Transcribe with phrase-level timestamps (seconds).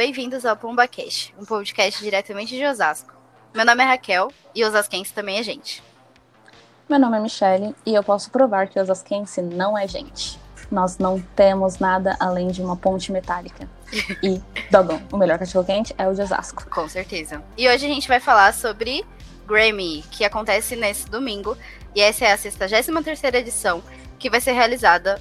[0.00, 3.12] bem-vindos ao PombaCast, um podcast diretamente de Osasco.
[3.54, 5.82] Meu nome é Raquel e Osasquense também é gente.
[6.88, 10.40] Meu nome é Michele e eu posso provar que Osasquense não é gente.
[10.70, 13.68] Nós não temos nada além de uma ponte metálica.
[14.24, 16.64] E, Dogão, o melhor cachorro-quente é o de Osasco.
[16.70, 17.42] Com certeza.
[17.58, 19.04] E hoje a gente vai falar sobre
[19.46, 21.58] Grammy, que acontece nesse domingo.
[21.94, 23.82] E essa é a 63 edição,
[24.18, 25.20] que vai ser realizada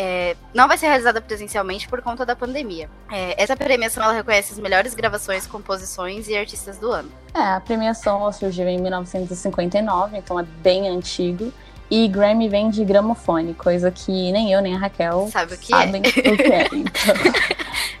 [0.00, 2.88] é, não vai ser realizada presencialmente por conta da pandemia.
[3.12, 7.10] É, essa premiação ela reconhece as melhores gravações, composições e artistas do ano.
[7.34, 11.52] É, a premiação surgiu em 1959, então é bem antigo.
[11.90, 15.66] E Grammy vem de gramofone, coisa que nem eu nem a Raquel Sabe o que
[15.66, 16.08] sabem é.
[16.08, 16.66] o que é.
[16.72, 17.14] Então,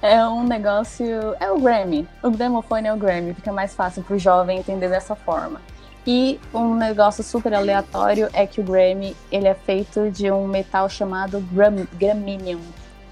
[0.00, 1.04] é um negócio.
[1.38, 2.08] É o Grammy.
[2.22, 5.60] O gramofone é o Grammy, fica mais fácil pro jovem entender dessa forma.
[6.06, 10.88] E um negócio super aleatório é que o Grammy ele é feito de um metal
[10.88, 12.60] chamado gram, Graminium.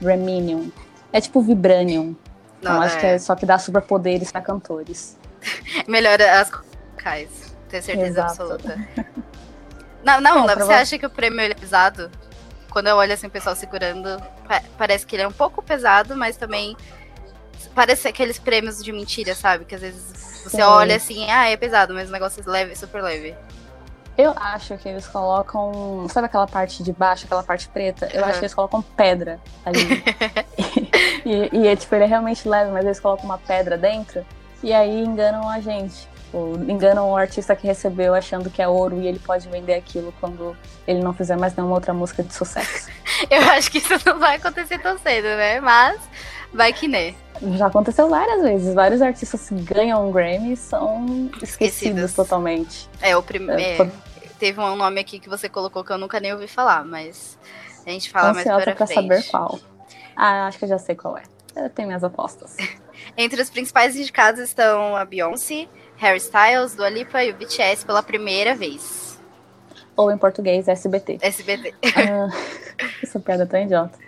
[0.00, 0.70] Graminium.
[1.12, 2.16] É tipo Vibranium.
[2.60, 3.00] Então Não, acho é.
[3.00, 5.16] que é só que dá superpoderes pra cantores.
[5.86, 7.54] Melhora as vocais.
[7.68, 8.30] Tenho certeza Exato.
[8.42, 8.88] absoluta.
[10.02, 12.10] Não, não, pra você vo- acha que o prêmio é pesado?
[12.70, 16.16] Quando eu olho assim o pessoal segurando, pa- parece que ele é um pouco pesado,
[16.16, 16.76] mas também
[17.74, 19.64] parece aqueles prêmios de mentira, sabe?
[19.64, 23.02] Que às vezes você olha assim, ah, é pesado, mas o negócio é leve, super
[23.02, 23.34] leve.
[24.16, 26.08] Eu acho que eles colocam.
[26.08, 28.08] Sabe aquela parte de baixo, aquela parte preta?
[28.12, 28.30] Eu Aham.
[28.30, 30.02] acho que eles colocam pedra ali.
[31.24, 34.26] e, e é, tipo, ele é realmente leve, mas eles colocam uma pedra dentro.
[34.60, 36.08] E aí enganam a gente.
[36.28, 40.12] Tipo, enganam o artista que recebeu achando que é ouro e ele pode vender aquilo
[40.20, 40.54] quando
[40.86, 42.90] ele não fizer mais nenhuma outra música de sucesso.
[43.30, 45.60] Eu acho que isso não vai acontecer tão cedo, né?
[45.60, 45.98] Mas
[46.52, 47.14] vai que né.
[47.56, 48.74] Já aconteceu várias vezes.
[48.74, 52.12] Vários artistas que ganham um Grammy são esquecidos, Esquecidos.
[52.14, 52.88] totalmente.
[53.00, 53.60] É, o primeiro.
[53.60, 53.86] É, pô-
[54.38, 57.38] teve um nome aqui que você colocou que eu nunca nem ouvi falar, mas
[57.86, 59.02] a gente fala mais Ansiosa para pra frente.
[59.02, 59.58] saber qual.
[60.16, 61.22] Ah, acho que eu já sei qual é.
[61.56, 62.56] Eu tenho minhas apostas.
[63.16, 68.02] Entre os principais indicados estão a Beyoncé, Harry Styles, Dua Lipa e o BTS pela
[68.02, 69.18] primeira vez.
[69.96, 71.18] Ou em português, SBT.
[71.20, 71.74] SBT.
[71.96, 72.28] Ah,
[73.02, 73.98] essa piada é tão idiota.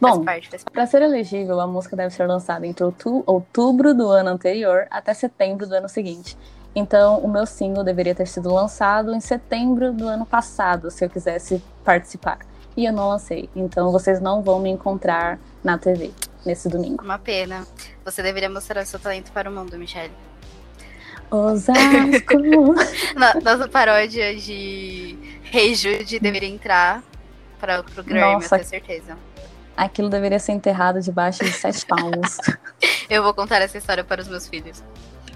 [0.00, 0.24] Bom,
[0.72, 5.12] para ser elegível, a música deve ser lançada entre outu- outubro do ano anterior até
[5.12, 6.36] setembro do ano seguinte.
[6.74, 11.10] Então, o meu single deveria ter sido lançado em setembro do ano passado, se eu
[11.10, 12.38] quisesse participar.
[12.76, 13.50] E eu não lancei.
[13.56, 16.12] Então, vocês não vão me encontrar na TV
[16.46, 17.02] nesse domingo.
[17.02, 17.66] Uma pena.
[18.04, 20.12] Você deveria mostrar seu talento para o mundo, Michelle.
[21.30, 22.74] Osasco!
[23.42, 27.02] Nossa paródia de Rei Jude deveria entrar
[27.60, 28.56] para o Grammy, eu Nossa.
[28.56, 29.18] tenho certeza.
[29.78, 32.36] Aquilo deveria ser enterrado debaixo de sete palmos.
[33.08, 34.82] Eu vou contar essa história para os meus filhos.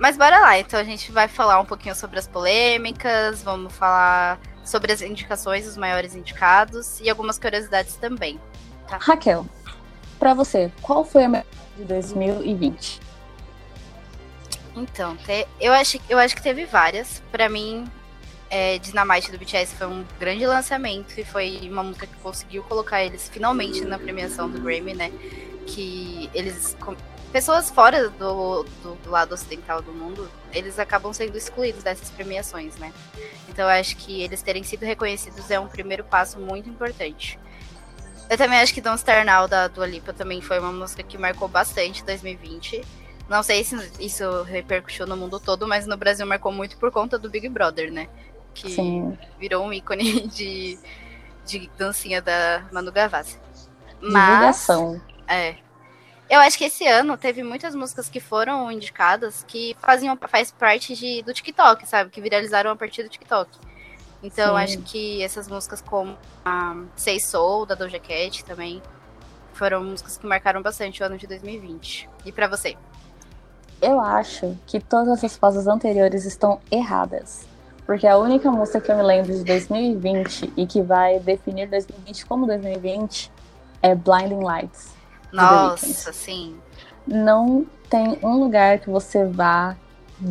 [0.01, 4.41] Mas bora lá, então a gente vai falar um pouquinho sobre as polêmicas, vamos falar
[4.65, 8.41] sobre as indicações, os maiores indicados e algumas curiosidades também.
[8.91, 9.47] Raquel,
[10.19, 13.01] pra você, qual foi a melhor de 2020?
[14.75, 17.23] Então, te- eu, acho, eu acho que teve várias.
[17.31, 17.85] Pra mim,
[18.53, 23.03] é, Dynamite do BTS foi um grande lançamento e foi uma música que conseguiu colocar
[23.03, 25.11] eles finalmente na premiação do Grammy, né?
[25.67, 26.77] Que eles.
[27.33, 32.77] Pessoas fora do, do, do lado ocidental do mundo, eles acabam sendo excluídos dessas premiações,
[32.77, 32.93] né?
[33.49, 37.39] Então eu acho que eles terem sido reconhecidos é um primeiro passo muito importante.
[38.29, 41.17] Eu também acho que Don't Star Now da Dua Lipa também foi uma música que
[41.17, 42.85] marcou bastante 2020.
[43.31, 47.19] Não sei se isso repercutiu no mundo todo, mas no Brasil marcou muito por conta
[47.19, 48.09] do Big Brother, né?
[48.55, 50.79] Que Sim, virou um ícone de,
[51.47, 53.39] de dancinha da Manu Gavassi.
[54.01, 55.01] Mas, divulgação.
[55.29, 55.57] é.
[56.31, 60.95] Eu acho que esse ano teve muitas músicas que foram indicadas que faziam faz parte
[60.95, 62.09] de, do TikTok, sabe?
[62.09, 63.51] Que viralizaram a partir do TikTok.
[64.23, 64.63] Então, Sim.
[64.63, 68.81] acho que essas músicas como a Say Soul, da Doja Cat também,
[69.53, 72.09] foram músicas que marcaram bastante o ano de 2020.
[72.25, 72.77] E pra você?
[73.81, 77.47] Eu acho que todas as respostas anteriores estão erradas.
[77.87, 82.27] Porque a única música que eu me lembro de 2020 e que vai definir 2020
[82.27, 83.31] como 2020
[83.83, 84.91] é Blinding Lights.
[85.33, 86.57] Nossa, sim.
[87.07, 89.77] Não tem um lugar que você vá,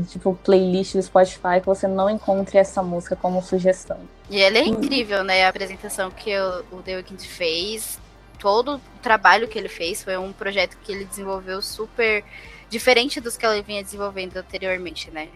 [0.08, 4.00] tipo, playlist do Spotify, que você não encontre essa música como sugestão.
[4.30, 4.68] E ele é Hum.
[4.68, 5.46] incrível, né?
[5.46, 8.00] A apresentação que o, o The Weeknd fez,
[8.40, 12.24] todo o trabalho que ele fez foi um projeto que ele desenvolveu super
[12.70, 15.28] diferente dos que ele vinha desenvolvendo anteriormente, né?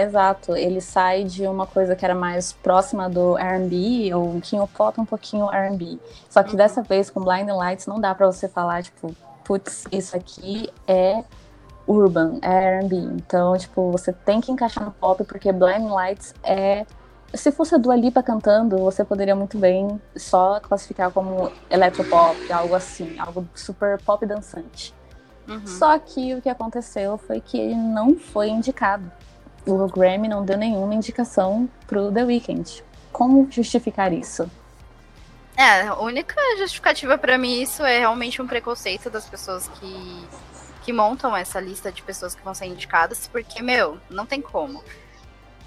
[0.00, 4.66] Exato, ele sai de uma coisa que era mais próxima do R&B, ou um pouquinho
[4.68, 5.98] pop, um pouquinho R&B.
[6.30, 6.56] Só que Uhum.
[6.56, 9.12] dessa vez, com Blind Lights, não dá pra você falar, tipo,
[9.44, 11.24] putz, isso aqui é
[11.84, 12.94] urban, é R&B.
[12.96, 16.86] Então, tipo, você tem que encaixar no pop, porque Blind Lights é...
[17.34, 22.74] Se fosse a Dua Lipa cantando, você poderia muito bem só classificar como electropop, algo
[22.74, 24.94] assim, algo super pop dançante.
[25.48, 25.66] Uhum.
[25.66, 29.10] Só que o que aconteceu foi que ele não foi indicado.
[29.68, 32.82] O Grammy não deu nenhuma indicação pro The Weeknd.
[33.12, 34.50] Como justificar isso?
[35.54, 40.28] É, a única justificativa para mim isso é realmente um preconceito das pessoas que,
[40.84, 44.82] que montam essa lista de pessoas que vão ser indicadas, porque, meu, não tem como.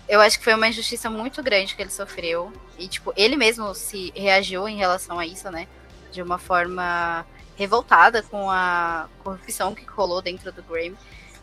[0.09, 2.51] Eu acho que foi uma injustiça muito grande que ele sofreu.
[2.79, 5.67] E, tipo, ele mesmo se reagiu em relação a isso, né?
[6.11, 7.25] De uma forma
[7.55, 10.97] revoltada com a corrupção que rolou dentro do Grammy.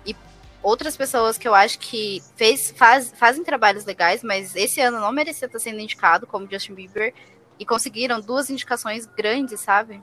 [0.04, 0.16] E
[0.62, 5.12] outras pessoas que eu acho que fez, faz, fazem trabalhos legais, mas esse ano não
[5.12, 7.14] merecia estar sendo indicado, como Justin Bieber,
[7.58, 10.02] e conseguiram duas indicações grandes, sabe?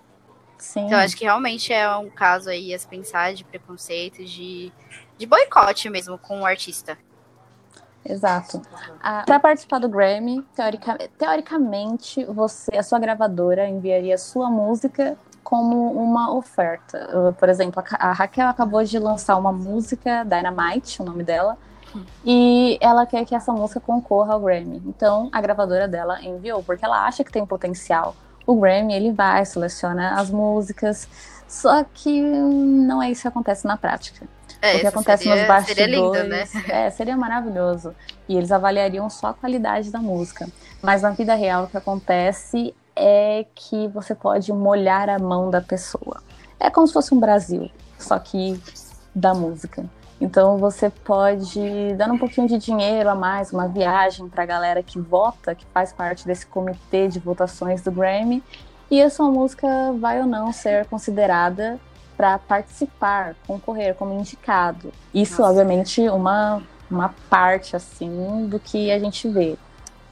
[0.57, 0.85] Sim.
[0.85, 4.71] Então, acho que realmente é um caso aí a se pensar de preconceito, de,
[5.17, 6.97] de boicote mesmo com o artista.
[8.07, 8.61] Exato.
[9.25, 16.33] Para participar do Grammy, teorica, teoricamente, você, a sua gravadora enviaria sua música como uma
[16.33, 17.33] oferta.
[17.37, 21.55] Por exemplo, a Raquel acabou de lançar uma música, Dynamite, o nome dela,
[22.25, 24.81] e ela quer que essa música concorra ao Grammy.
[24.87, 28.15] Então a gravadora dela enviou, porque ela acha que tem potencial.
[28.45, 31.07] O Grammy ele vai, seleciona as músicas,
[31.47, 34.27] só que não é isso que acontece na prática.
[34.59, 35.93] É, o que acontece seria, nos bastidores.
[35.93, 36.47] Seria lindo, né?
[36.69, 37.95] É, seria maravilhoso.
[38.27, 40.47] E eles avaliariam só a qualidade da música.
[40.81, 45.61] Mas na vida real o que acontece é que você pode molhar a mão da
[45.61, 46.21] pessoa.
[46.59, 47.69] É como se fosse um Brasil,
[47.99, 48.59] só que
[49.13, 49.85] da música.
[50.19, 54.81] Então você pode dar um pouquinho de dinheiro a mais, uma viagem para a galera
[54.81, 58.41] que vota, que faz parte desse comitê de votações do Grammy,
[58.89, 59.67] e a sua música
[59.99, 61.79] vai ou não ser considerada
[62.15, 64.93] para participar, concorrer como indicado.
[65.13, 65.51] Isso, Nossa.
[65.51, 69.57] obviamente, uma uma parte assim do que a gente vê.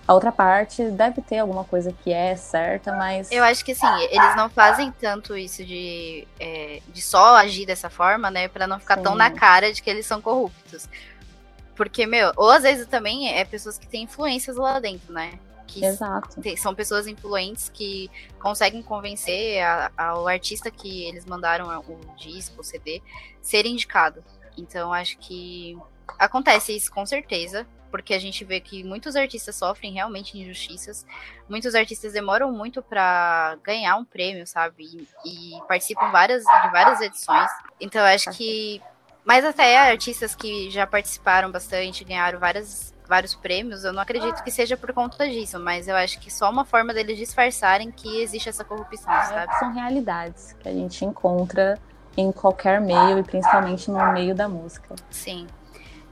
[0.06, 3.32] A outra parte deve ter alguma coisa que é certa, mas.
[3.32, 7.90] Eu acho que assim, eles não fazem tanto isso de, é, de só agir dessa
[7.90, 8.50] forma, né?
[8.50, 9.04] Pra não ficar Sim.
[9.04, 10.90] tão na cara de que eles são corruptos.
[11.74, 15.40] Porque, meu, ou às vezes também é pessoas que têm influências lá dentro, né?
[15.66, 16.42] Que Exato.
[16.58, 22.64] são pessoas influentes que conseguem convencer a, o artista que eles mandaram o disco, o
[22.64, 23.02] CD,
[23.42, 24.24] ser indicado.
[24.58, 25.78] Então, acho que
[26.20, 31.06] acontece isso com certeza porque a gente vê que muitos artistas sofrem realmente injustiças,
[31.48, 35.08] muitos artistas demoram muito para ganhar um prêmio, sabe?
[35.24, 37.52] E, e, participam várias, de várias edições.
[37.80, 38.82] Então eu acho que.
[39.24, 44.50] Mas até artistas que já participaram bastante, ganharam várias, vários prêmios, eu não acredito que
[44.50, 48.50] seja por conta disso, mas eu acho que só uma forma deles disfarçarem que existe
[48.50, 49.60] essa corrupção, é, sabe?
[49.60, 51.78] São realidades que a gente encontra
[52.18, 54.96] em qualquer meio e principalmente no meio da música.
[55.12, 55.46] Sim.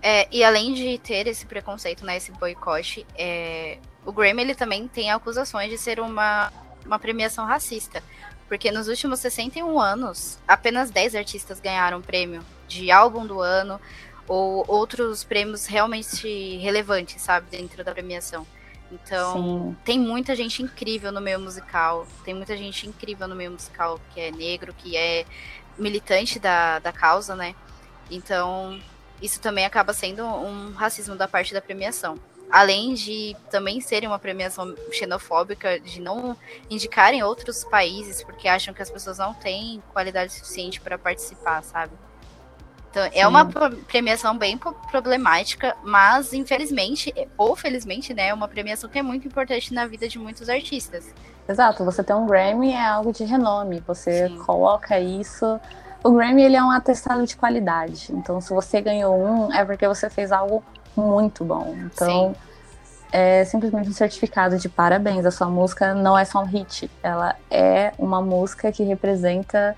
[0.01, 4.87] É, e além de ter esse preconceito, né, esse boicote, é, o Grammy ele também
[4.87, 6.51] tem acusações de ser uma,
[6.85, 8.03] uma premiação racista.
[8.47, 13.79] Porque nos últimos 61 anos, apenas 10 artistas ganharam prêmio de álbum do ano
[14.27, 18.45] ou outros prêmios realmente relevantes, sabe, dentro da premiação.
[18.91, 19.77] Então, Sim.
[19.85, 24.19] tem muita gente incrível no meio musical, tem muita gente incrível no meio musical que
[24.19, 25.25] é negro, que é
[25.77, 27.55] militante da, da causa, né?
[28.09, 28.81] Então,
[29.21, 32.17] isso também acaba sendo um racismo da parte da premiação.
[32.49, 36.35] Além de também serem uma premiação xenofóbica, de não
[36.69, 41.93] indicarem outros países porque acham que as pessoas não têm qualidade suficiente para participar, sabe?
[42.89, 43.19] Então, é Sim.
[43.19, 43.45] é uma
[43.87, 49.73] premiação bem problemática, mas infelizmente, ou felizmente, né, é uma premiação que é muito importante
[49.73, 51.05] na vida de muitos artistas.
[51.47, 54.37] Exato, você ter um Grammy é algo de renome, você Sim.
[54.39, 55.57] coloca isso
[56.03, 58.07] o Grammy ele é um atestado de qualidade.
[58.11, 60.63] Então, se você ganhou um, é porque você fez algo
[60.95, 61.75] muito bom.
[61.77, 62.35] Então, Sim.
[63.11, 65.25] é simplesmente um certificado de parabéns.
[65.25, 69.75] A sua música não é só um hit, ela é uma música que representa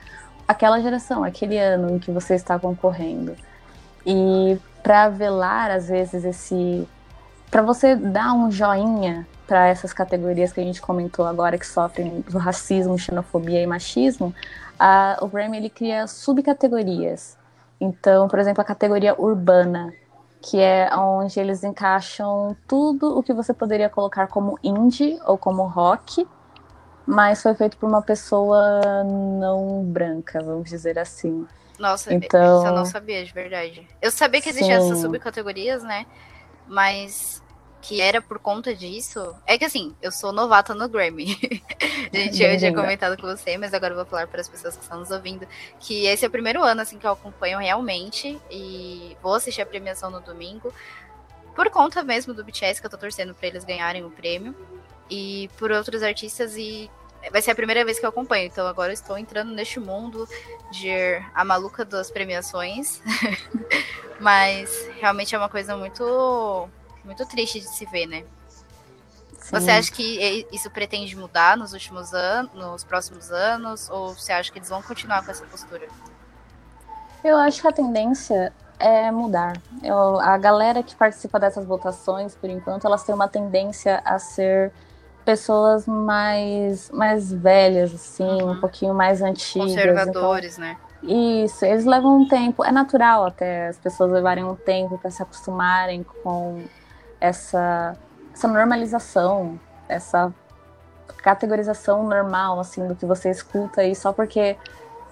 [0.47, 3.35] aquela geração, aquele ano em que você está concorrendo.
[4.05, 6.87] E para velar, às vezes, esse.
[7.51, 12.21] Para você dar um joinha para essas categorias que a gente comentou agora que sofrem
[12.21, 14.33] do racismo, xenofobia e machismo,
[14.79, 17.37] a, o Grammy ele cria subcategorias.
[17.79, 19.93] Então, por exemplo, a categoria urbana,
[20.41, 25.63] que é onde eles encaixam tudo o que você poderia colocar como indie ou como
[25.63, 26.27] rock,
[27.05, 31.45] mas foi feito por uma pessoa não branca, vamos dizer assim.
[31.77, 33.87] Nossa, então, isso eu não sabia de verdade.
[34.01, 36.05] Eu sabia que existiam essas subcategorias, né?
[36.67, 37.42] Mas
[37.83, 39.35] que era por conta disso.
[39.45, 41.37] É que assim, eu sou novata no Grammy.
[42.13, 44.83] Gente, eu tinha comentado com você, mas agora eu vou falar para as pessoas que
[44.83, 45.45] estão nos ouvindo
[45.79, 49.65] que esse é o primeiro ano assim que eu acompanho realmente e vou assistir a
[49.65, 50.73] premiação no domingo.
[51.53, 54.55] Por conta mesmo do BTS, que eu tô torcendo para eles ganharem o prêmio.
[55.09, 56.89] E por outros artistas e
[57.31, 60.27] vai ser a primeira vez que eu acompanho, então agora eu estou entrando neste mundo
[60.71, 60.89] de
[61.35, 63.01] a maluca das premiações.
[64.21, 66.69] Mas realmente é uma coisa muito
[67.03, 68.24] muito triste de se ver, né?
[69.39, 69.60] Sim.
[69.60, 74.51] Você acha que isso pretende mudar nos últimos anos, nos próximos anos, ou você acha
[74.51, 75.88] que eles vão continuar com essa postura?
[77.24, 79.53] Eu acho que a tendência é mudar.
[79.81, 84.72] Eu, a galera que participa dessas votações, por enquanto, elas têm uma tendência a ser
[85.25, 88.51] pessoas mais, mais velhas, assim, uhum.
[88.51, 89.69] um pouquinho mais antigas.
[89.69, 90.77] Conservadores, então, né?
[91.01, 95.22] Isso, eles levam um tempo, é natural até as pessoas levarem um tempo para se
[95.22, 96.63] acostumarem com
[97.23, 97.95] essa,
[98.33, 100.33] essa normalização, essa
[101.19, 104.57] categorização normal, assim, do que você escuta aí só porque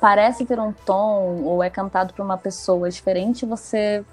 [0.01, 4.03] parece ter um tom ou é cantado por uma pessoa diferente, você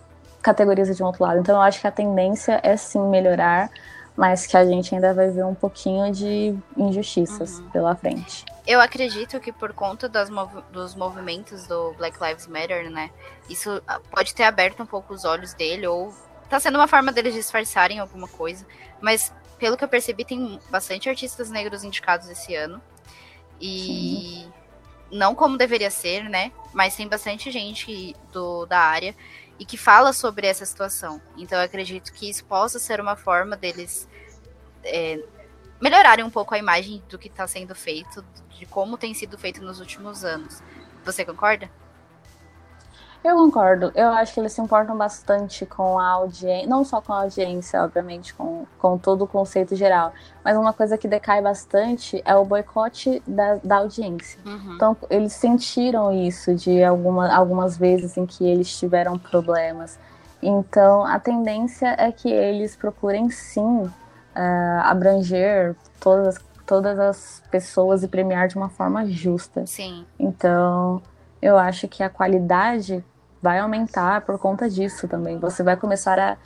[0.40, 1.40] categoriza de um outro lado.
[1.40, 3.68] Então eu acho que a tendência é sim melhorar,
[4.16, 7.70] mas que a gente ainda vai ver um pouquinho de injustiças uhum.
[7.70, 8.44] pela frente.
[8.64, 13.10] Eu acredito que por conta mov dos movimentos do Black Lives Matter, né,
[13.48, 16.12] isso ah, pode ter aberto um pouco os olhos dele ou
[16.48, 18.66] tá sendo uma forma deles disfarçarem alguma coisa,
[19.00, 22.80] mas pelo que eu percebi, tem bastante artistas negros indicados esse ano.
[23.60, 24.52] E Sim.
[25.10, 26.52] não como deveria ser, né?
[26.72, 29.14] Mas tem bastante gente do, da área
[29.58, 31.20] e que fala sobre essa situação.
[31.36, 34.08] Então eu acredito que isso possa ser uma forma deles
[34.84, 35.20] é,
[35.80, 39.60] melhorarem um pouco a imagem do que está sendo feito, de como tem sido feito
[39.60, 40.62] nos últimos anos.
[41.04, 41.68] Você concorda?
[43.24, 43.90] Eu concordo.
[43.94, 47.82] Eu acho que eles se importam bastante com a audiência, não só com a audiência,
[47.82, 50.12] obviamente, com, com todo o conceito geral,
[50.44, 54.38] mas uma coisa que decai bastante é o boicote da, da audiência.
[54.46, 54.74] Uhum.
[54.76, 59.98] Então, eles sentiram isso de alguma, algumas vezes em que eles tiveram problemas.
[60.40, 63.90] Então, a tendência é que eles procurem sim
[64.38, 69.66] uh, abranger todas, todas as pessoas e premiar de uma forma justa.
[69.66, 70.06] Sim.
[70.18, 71.02] Então
[71.40, 73.04] eu acho que a qualidade
[73.40, 75.38] vai aumentar por conta disso também.
[75.38, 76.36] Você vai começar a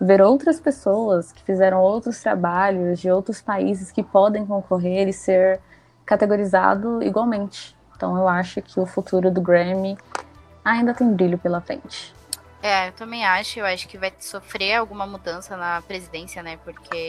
[0.00, 5.60] ver outras pessoas que fizeram outros trabalhos de outros países que podem concorrer e ser
[6.06, 7.76] categorizado igualmente.
[7.96, 9.98] Então eu acho que o futuro do Grammy
[10.64, 12.14] ainda tem brilho pela frente.
[12.62, 13.58] É, eu também acho.
[13.58, 16.58] Eu acho que vai sofrer alguma mudança na presidência, né?
[16.64, 17.08] Porque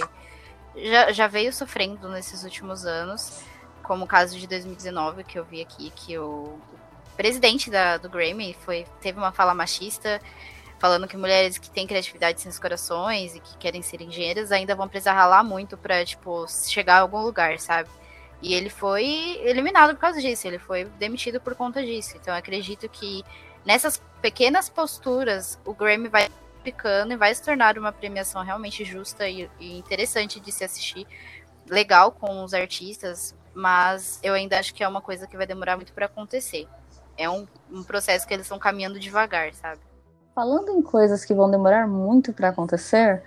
[0.75, 3.41] já, já veio sofrendo nesses últimos anos,
[3.83, 6.59] como o caso de 2019 que eu vi aqui, que o,
[7.19, 10.21] presidente da, do Grammy foi, teve uma fala machista,
[10.79, 14.73] falando que mulheres que têm criatividade sem os corações e que querem ser engenheiras ainda
[14.73, 17.89] vão precisar ralar muito para tipo, chegar a algum lugar, sabe?
[18.41, 22.15] E ele foi eliminado por causa disso, ele foi demitido por conta disso.
[22.15, 23.21] Então acredito que
[23.65, 26.29] nessas pequenas posturas o Grammy vai
[26.63, 31.05] ficando e vai se tornar uma premiação realmente justa e, e interessante de se assistir,
[31.67, 35.75] legal com os artistas, mas eu ainda acho que é uma coisa que vai demorar
[35.75, 36.65] muito para acontecer
[37.19, 39.81] é um, um processo que eles estão caminhando devagar, sabe?
[40.33, 43.21] Falando em coisas que vão demorar muito para acontecer,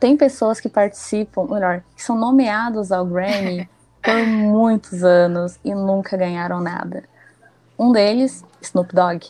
[0.00, 3.68] tem pessoas que participam, melhor, que são nomeados ao Grammy
[4.02, 7.04] por muitos anos e nunca ganharam nada.
[7.78, 9.26] Um deles, Snoop Dogg.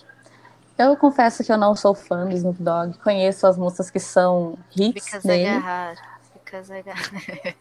[0.79, 4.57] Eu confesso que eu não sou fã do Snoop Dogg, conheço as músicas que são
[4.77, 5.49] hits Because dele.
[5.49, 6.03] I got.
[6.35, 7.57] Because I got...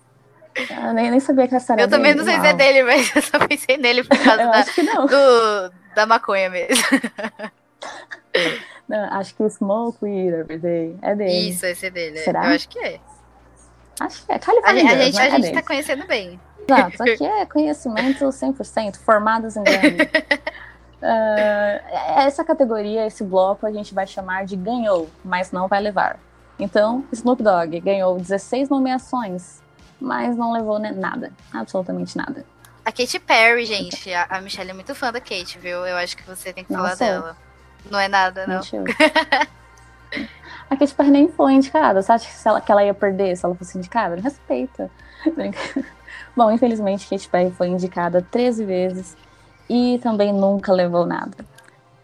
[0.86, 1.98] Eu nem, nem sabia que essa era Eu dele.
[1.98, 5.74] também não sei se é dele, mas eu só pensei nele por causa da, do,
[5.96, 6.84] da maconha mesmo.
[8.88, 11.50] Não, acho que o Smoke Weed Every Day é dele.
[11.50, 12.18] Isso, esse é dele.
[12.20, 12.46] Será?
[12.48, 13.00] Eu acho que é.
[14.00, 14.40] Acho que é.
[14.40, 15.24] California a, a gente, né?
[15.24, 16.40] a gente é tá conhecendo bem.
[16.68, 20.02] Exato, que é conhecimento 100%, formados em Grammy.
[21.02, 26.20] uh, essa categoria, esse bloco, a gente vai chamar de ganhou, mas não vai levar.
[26.58, 29.62] Então, Snoop Dogg ganhou 16 nomeações,
[30.00, 32.46] mas não levou nada, absolutamente nada.
[32.86, 35.86] A Katy Perry, gente, a, a Michelle é muito fã da Katy, viu?
[35.86, 37.38] Eu acho que você tem que falar dela.
[37.90, 38.60] Não é nada, não.
[40.70, 42.02] a Katy Perry nem foi indicada.
[42.02, 44.16] Você acha que, ela, que ela ia perder se ela fosse indicada?
[44.18, 44.92] Respeita.
[46.36, 49.16] Bom, infelizmente, Katy Perry foi indicada 13 vezes
[49.70, 51.38] e também nunca levou nada.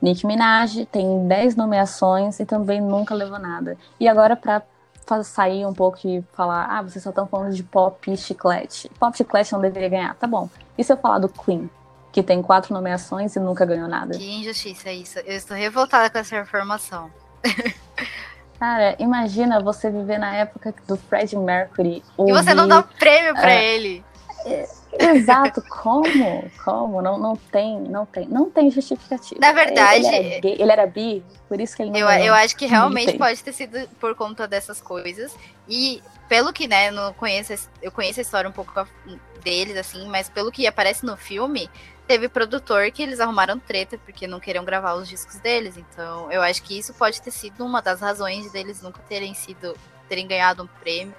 [0.02, 3.78] Nicki Minaj tem 10 nomeações e também nunca levou nada.
[4.00, 8.10] E agora, para sair um pouco e falar, ah, vocês só estão falando de pop
[8.10, 8.90] e chiclete.
[8.98, 10.16] Pop e chiclete não deveria ganhar.
[10.16, 10.50] Tá bom.
[10.80, 11.70] E se eu falar do Queen,
[12.10, 14.18] que tem quatro nomeações e nunca ganhou nada?
[14.18, 15.20] Que injustiça isso.
[15.20, 17.12] Eu estou revoltada com essa informação.
[18.58, 22.02] Cara, imagina você viver na época do Freddie Mercury.
[22.16, 24.06] Ouvir, e você não dá um prêmio pra uh, ele.
[24.98, 26.04] Exato, como?
[26.64, 27.02] Como?
[27.02, 29.40] Não, não tem, não tem, não tem justificativa.
[29.40, 32.34] Na verdade, ele, era, gay, ele era bi, por isso que ele não Eu, eu
[32.34, 35.36] acho que realmente pode ter sido por conta dessas coisas.
[35.68, 38.74] E pelo que, né, não conheço, eu conheço a história um pouco
[39.44, 41.70] deles, assim, mas pelo que aparece no filme,
[42.08, 45.78] teve produtor que eles arrumaram treta porque não queriam gravar os discos deles.
[45.78, 49.76] Então, eu acho que isso pode ter sido uma das razões deles nunca terem sido,
[50.08, 51.14] terem ganhado um prêmio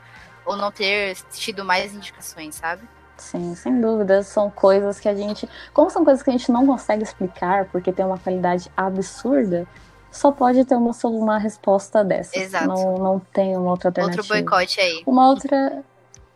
[0.45, 2.83] ou não ter tido mais indicações, sabe?
[3.21, 4.23] Sim, sem dúvida.
[4.23, 5.49] São coisas que a gente.
[5.75, 9.67] Como são coisas que a gente não consegue explicar porque tem uma qualidade absurda,
[10.11, 12.39] só pode ter uma, uma resposta dessa.
[12.39, 12.67] Exato.
[12.67, 14.23] Não, não tem uma outra alternativa.
[14.23, 15.03] Outro boicote aí.
[15.07, 15.85] Uma outra.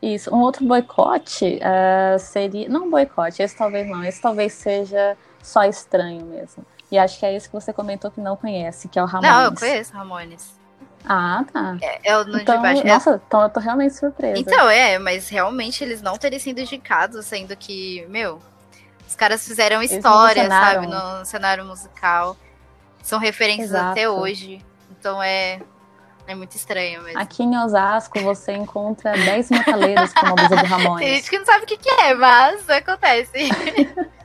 [0.03, 0.35] Isso.
[0.35, 2.69] Um outro boicote uh, seria.
[2.69, 4.05] Não boicote, esse talvez não.
[4.05, 6.65] Esse talvez seja só estranho mesmo.
[6.93, 9.35] E acho que é isso que você comentou que não conhece, que é o Ramones.
[9.35, 10.64] Não, eu conheço Ramones.
[11.07, 11.77] Ah, tá.
[11.83, 12.87] É, é o então, de baixo.
[12.87, 13.21] Nossa, é...
[13.27, 14.39] então eu tô realmente surpresa.
[14.39, 18.41] Então, é, mas realmente eles não terem sido indicados, sendo que, meu,
[19.07, 22.37] os caras fizeram história, sabe, no cenário musical.
[23.03, 23.91] São referências Exato.
[23.91, 24.65] até hoje.
[24.91, 25.61] Então é,
[26.27, 27.21] é muito estranho mesmo.
[27.21, 31.05] Aqui em Osasco você encontra 10 metaleiros com uma blusa do Ramones.
[31.05, 33.51] Tem gente que não sabe o que, que é, mas acontece.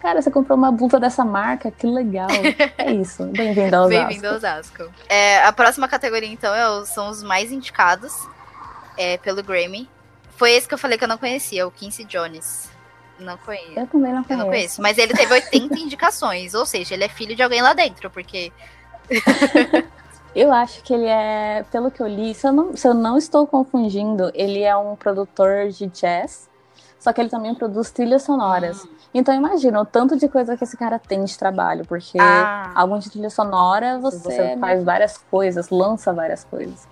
[0.00, 2.28] Cara, você comprou uma blusa dessa marca, que legal.
[2.76, 3.24] É isso.
[3.32, 4.06] Bem-vindo ao Osasco.
[4.06, 4.92] Bem-vindo ao Osasco.
[5.08, 8.14] É, a próxima categoria, então, é, são os mais indicados
[8.96, 9.88] é, pelo Grammy.
[10.36, 12.70] Foi esse que eu falei que eu não conhecia, o Quincy Jones.
[13.18, 13.78] Não conheço.
[13.78, 14.32] Eu também não conheço.
[14.32, 14.82] Eu não conheço.
[14.82, 18.52] Mas ele teve 80 indicações, ou seja, ele é filho de alguém lá dentro, porque.
[20.34, 23.18] eu acho que ele é, pelo que eu li, se eu, não, se eu não
[23.18, 26.47] estou confundindo, ele é um produtor de jazz,
[26.98, 28.84] só que ele também produz trilhas sonoras.
[28.84, 28.88] Hum.
[29.14, 32.72] Então imagina o tanto de coisa que esse cara tem de trabalho, porque ah.
[32.74, 36.86] álbum de trilha sonora você, você faz várias coisas, lança várias coisas.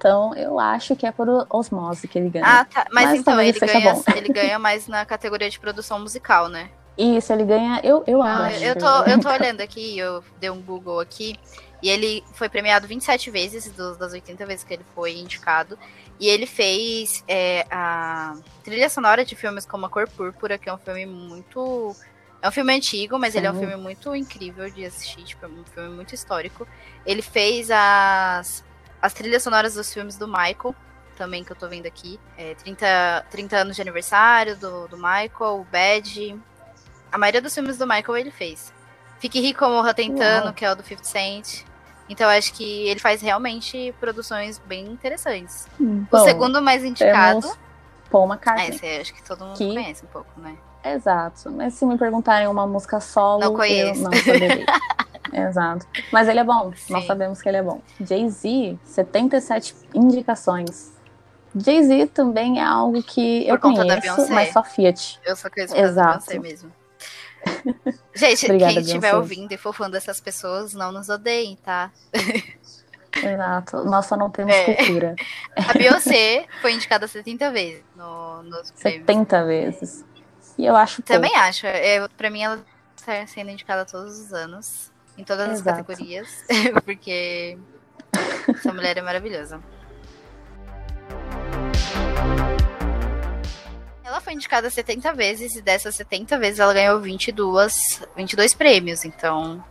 [0.00, 2.46] Então, eu acho que é por osmose que ele ganha.
[2.46, 2.86] Ah, tá.
[2.90, 6.70] Mas, Mas então, ele ganha, ele ganha mais na categoria de produção musical, né?
[6.96, 8.64] Isso, ele ganha, eu, eu ah, acho.
[8.64, 11.38] Eu tô, eu tô olhando aqui, eu dei um Google aqui,
[11.82, 15.78] e ele foi premiado 27 vezes, das 80 vezes que ele foi indicado.
[16.20, 20.74] E ele fez é, a trilha sonora de filmes como A Cor Púrpura, que é
[20.74, 21.96] um filme muito.
[22.42, 23.38] É um filme antigo, mas Sim.
[23.38, 26.68] ele é um filme muito incrível de assistir, tipo, é um filme muito histórico.
[27.06, 28.62] Ele fez as
[29.00, 30.74] as trilhas sonoras dos filmes do Michael,
[31.16, 32.20] também que eu tô vendo aqui.
[32.36, 36.38] É, 30, 30 anos de aniversário do, do Michael, o Bad.
[37.10, 38.72] A maioria dos filmes do Michael ele fez.
[39.18, 40.54] Fique Rico Morra Tentando, Uau.
[40.54, 41.64] que é o do 50 Cent.
[42.10, 45.68] Então eu acho que ele faz realmente produções bem interessantes.
[45.78, 47.48] Bom, o segundo mais indicado.
[48.10, 48.66] Paul McCartney.
[48.66, 49.72] É, esse acho que todo mundo que...
[49.72, 50.56] conhece um pouco, né?
[50.84, 51.50] Exato.
[51.52, 54.00] Mas se me perguntarem uma música solo, não conheço.
[54.00, 54.66] eu não saberia.
[55.32, 55.86] Exato.
[56.12, 56.94] Mas ele é bom, Sim.
[56.94, 57.80] nós sabemos que ele é bom.
[58.00, 60.92] Jay-Z, 77 indicações.
[61.54, 65.20] Jay-Z também é algo que Por eu conheço, mas só Fiat.
[65.24, 66.26] Eu só conheço Exato.
[66.26, 66.79] Beyoncé mesmo.
[68.14, 71.90] Gente, Obrigada, quem estiver ouvindo e for fã dessas pessoas, não nos odeiem, tá?
[73.16, 73.84] Exato.
[73.84, 74.74] Nós só não temos é.
[74.74, 75.16] cultura.
[75.56, 80.04] A Beyoncé foi indicada 70 vezes no, nos 70 vezes.
[80.56, 81.46] E eu acho Também pouco.
[81.46, 81.66] acho.
[81.66, 82.64] É, pra mim, ela
[82.96, 85.70] está sendo indicada todos os anos em todas Exato.
[85.70, 86.44] as categorias,
[86.84, 87.58] porque
[88.48, 89.60] essa mulher é maravilhosa.
[94.10, 99.64] Ela foi indicada 70 vezes e dessas 70 vezes ela ganhou 22, 22 prêmios, então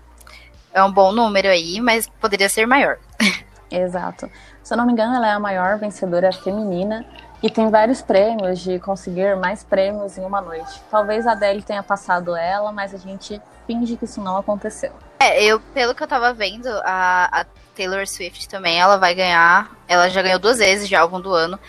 [0.74, 2.98] é um bom número aí, mas poderia ser maior.
[3.70, 4.32] Exato.
[4.64, 7.06] Se eu não me engano, ela é a maior vencedora feminina
[7.44, 10.82] e tem vários prêmios de conseguir mais prêmios em uma noite.
[10.90, 14.94] Talvez a Adele tenha passado ela, mas a gente finge que isso não aconteceu.
[15.20, 19.70] É, eu, pelo que eu tava vendo, a, a Taylor Swift também, ela vai ganhar.
[19.86, 21.60] Ela já ganhou duas vezes de álbum do ano.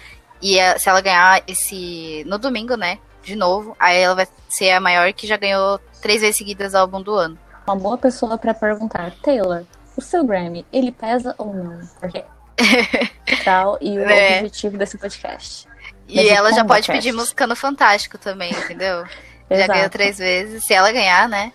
[0.41, 2.25] E a, se ela ganhar esse.
[2.27, 2.99] no domingo, né?
[3.23, 7.03] De novo, aí ela vai ser a maior que já ganhou três vezes seguidas álbum
[7.03, 7.39] do ano.
[7.67, 9.65] Uma boa pessoa para perguntar, Taylor,
[9.97, 11.81] o seu Grammy, ele pesa ou não?
[12.01, 12.25] Porque
[13.45, 14.39] tal e o é.
[14.39, 15.69] objetivo desse podcast.
[16.09, 19.05] E ela já pode pedir música no Fantástico também, entendeu?
[19.51, 20.65] já ganhou três vezes.
[20.65, 21.53] Se ela ganhar, né?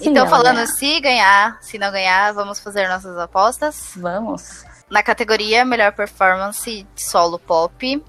[0.00, 0.66] então, falando ganhar.
[0.66, 3.92] se ganhar, se não ganhar, vamos fazer nossas apostas.
[3.96, 4.64] Vamos.
[4.90, 8.02] Na categoria Melhor Performance Solo Pop,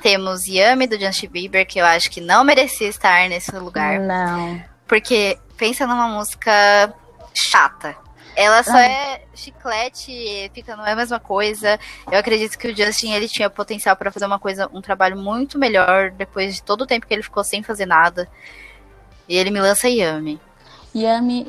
[0.00, 3.98] temos Yami do Justin Bieber, que eu acho que não merecia estar nesse lugar.
[3.98, 4.62] Não.
[4.86, 6.94] Porque pensa numa música
[7.34, 7.96] chata.
[8.36, 11.76] Ela só é chiclete, fica não é a mesma coisa.
[12.10, 15.58] Eu acredito que o Justin ele tinha potencial para fazer uma coisa, um trabalho muito
[15.58, 18.28] melhor depois de todo o tempo que ele ficou sem fazer nada.
[19.28, 20.40] E ele me lança Yami.
[20.94, 21.48] Yami,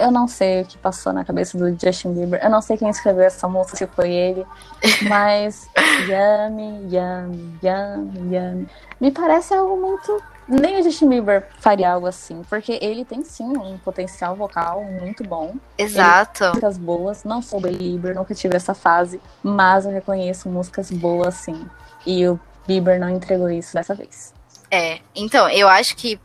[0.00, 2.40] eu, não sei o que passou na cabeça do Justin Bieber.
[2.42, 4.46] Eu não sei quem escreveu essa música, se foi ele.
[5.08, 5.68] Mas
[6.08, 8.68] yummy, yummy, yummy, yummy.
[9.00, 10.22] Me parece algo muito.
[10.48, 15.22] Nem o Justin Bieber faria algo assim, porque ele tem sim um potencial vocal muito
[15.22, 15.54] bom.
[15.76, 16.44] Exato.
[16.44, 17.24] Ele músicas boas.
[17.24, 21.66] Não sou Belieber, nunca tive essa fase, mas eu reconheço músicas boas sim.
[22.06, 24.32] E o Bieber não entregou isso dessa vez.
[24.70, 26.20] É, então, eu acho que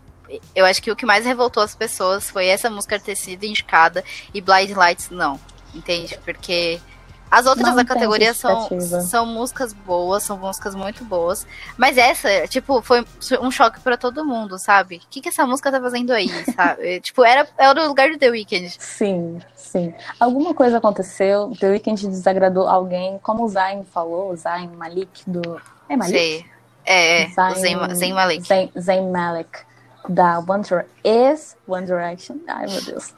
[0.55, 4.03] eu acho que o que mais revoltou as pessoas foi essa música ter sido indicada
[4.33, 5.39] e Blind Lights não.
[5.73, 6.19] Entende?
[6.23, 6.79] Porque
[7.33, 8.69] as outras não da categoria são,
[9.01, 11.47] são músicas boas, são músicas muito boas.
[11.75, 13.03] Mas essa, tipo, foi
[13.41, 14.97] um choque para todo mundo, sabe?
[14.97, 16.99] O que, que essa música tá fazendo aí, sabe?
[16.99, 18.75] tipo, era, era o lugar do The Weeknd.
[18.77, 19.91] Sim, sim.
[20.19, 25.59] Alguma coisa aconteceu, The Weeknd desagradou alguém, como o Zayn falou, o Zayn Malik do.
[25.89, 26.15] É Malik?
[26.15, 26.45] Sei.
[26.85, 27.29] É, é.
[27.31, 28.47] Zayn, Zayn Malik.
[28.47, 29.72] Zayn, Zayn Malik
[30.07, 30.63] da One
[31.67, 32.37] One Direction.
[32.47, 33.13] Ai, meu Deus.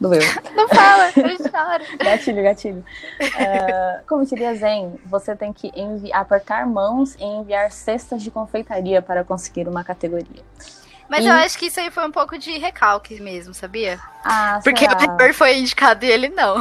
[0.00, 0.20] Doeu.
[0.54, 1.98] Não fala, eu choro.
[1.98, 2.84] gatilho, gatilho.
[3.20, 5.72] Uh, como diria Zen, você tem que
[6.12, 10.42] apertar mãos e enviar cestas de confeitaria para conseguir uma categoria.
[11.08, 11.28] Mas e...
[11.28, 14.00] eu acho que isso aí foi um pouco de recalque mesmo, sabia?
[14.24, 14.98] Ah, Porque será?
[14.98, 16.56] o Harper foi indicado e ele não.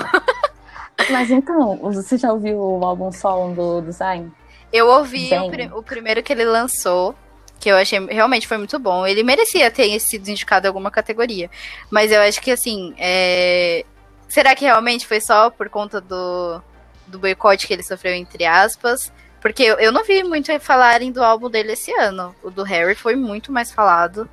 [1.09, 4.31] Mas então, você já ouviu o álbum solo do, Zayn?
[4.71, 7.15] Eu ouvi o, o, primeiro que ele lançou
[7.63, 9.07] que eu achei realmente foi muito bom.
[9.07, 11.49] Ele merecia ter sido indicado em alguma categoria.
[11.89, 13.85] Mas eu acho que assim, é...
[14.27, 16.61] será que realmente foi só por conta do,
[17.07, 19.13] do boicote que ele sofreu, entre aspas?
[19.39, 22.35] Porque eu, eu não vi muito falarem do álbum dele esse ano.
[22.43, 24.29] O do Harry foi muito mais falado.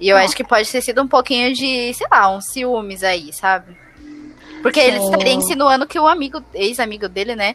[0.00, 3.32] E eu acho que pode ter sido um pouquinho de, sei lá, uns ciúmes aí,
[3.32, 3.76] sabe?
[4.62, 7.54] Porque ele estaria insinuando que o amigo, ex-amigo dele, né,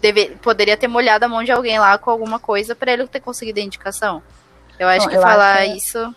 [0.00, 3.20] deve, poderia ter molhado a mão de alguém lá com alguma coisa para ele ter
[3.20, 4.22] conseguido a indicação.
[4.78, 6.16] Eu acho Bom, que eu falar acho que, isso.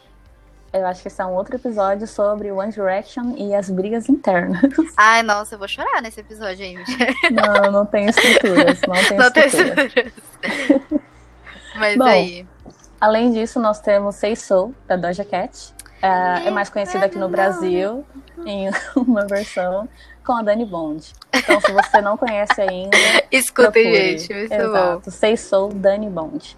[0.71, 4.61] Eu acho que esse é um outro episódio sobre One Direction e as brigas internas.
[4.95, 6.91] Ai, nossa, eu vou chorar nesse episódio, gente.
[7.31, 8.79] Não, não tem estruturas.
[8.87, 9.93] Não tem não estruturas.
[9.93, 11.01] Tem estruturas.
[11.75, 12.45] Mas Bom, aí.
[12.99, 15.73] Além disso, nós temos Say Soul, da Doja Cat.
[16.01, 18.05] É, é mais conhecida aqui no Brasil,
[18.45, 19.87] em uma versão
[20.25, 21.13] com a Dani Bond.
[21.33, 22.97] Então, se você não conhece ainda.
[23.31, 25.01] Escuta, gente, muito Exato.
[25.05, 25.37] bom.
[25.37, 26.57] Soul, Dani Bond.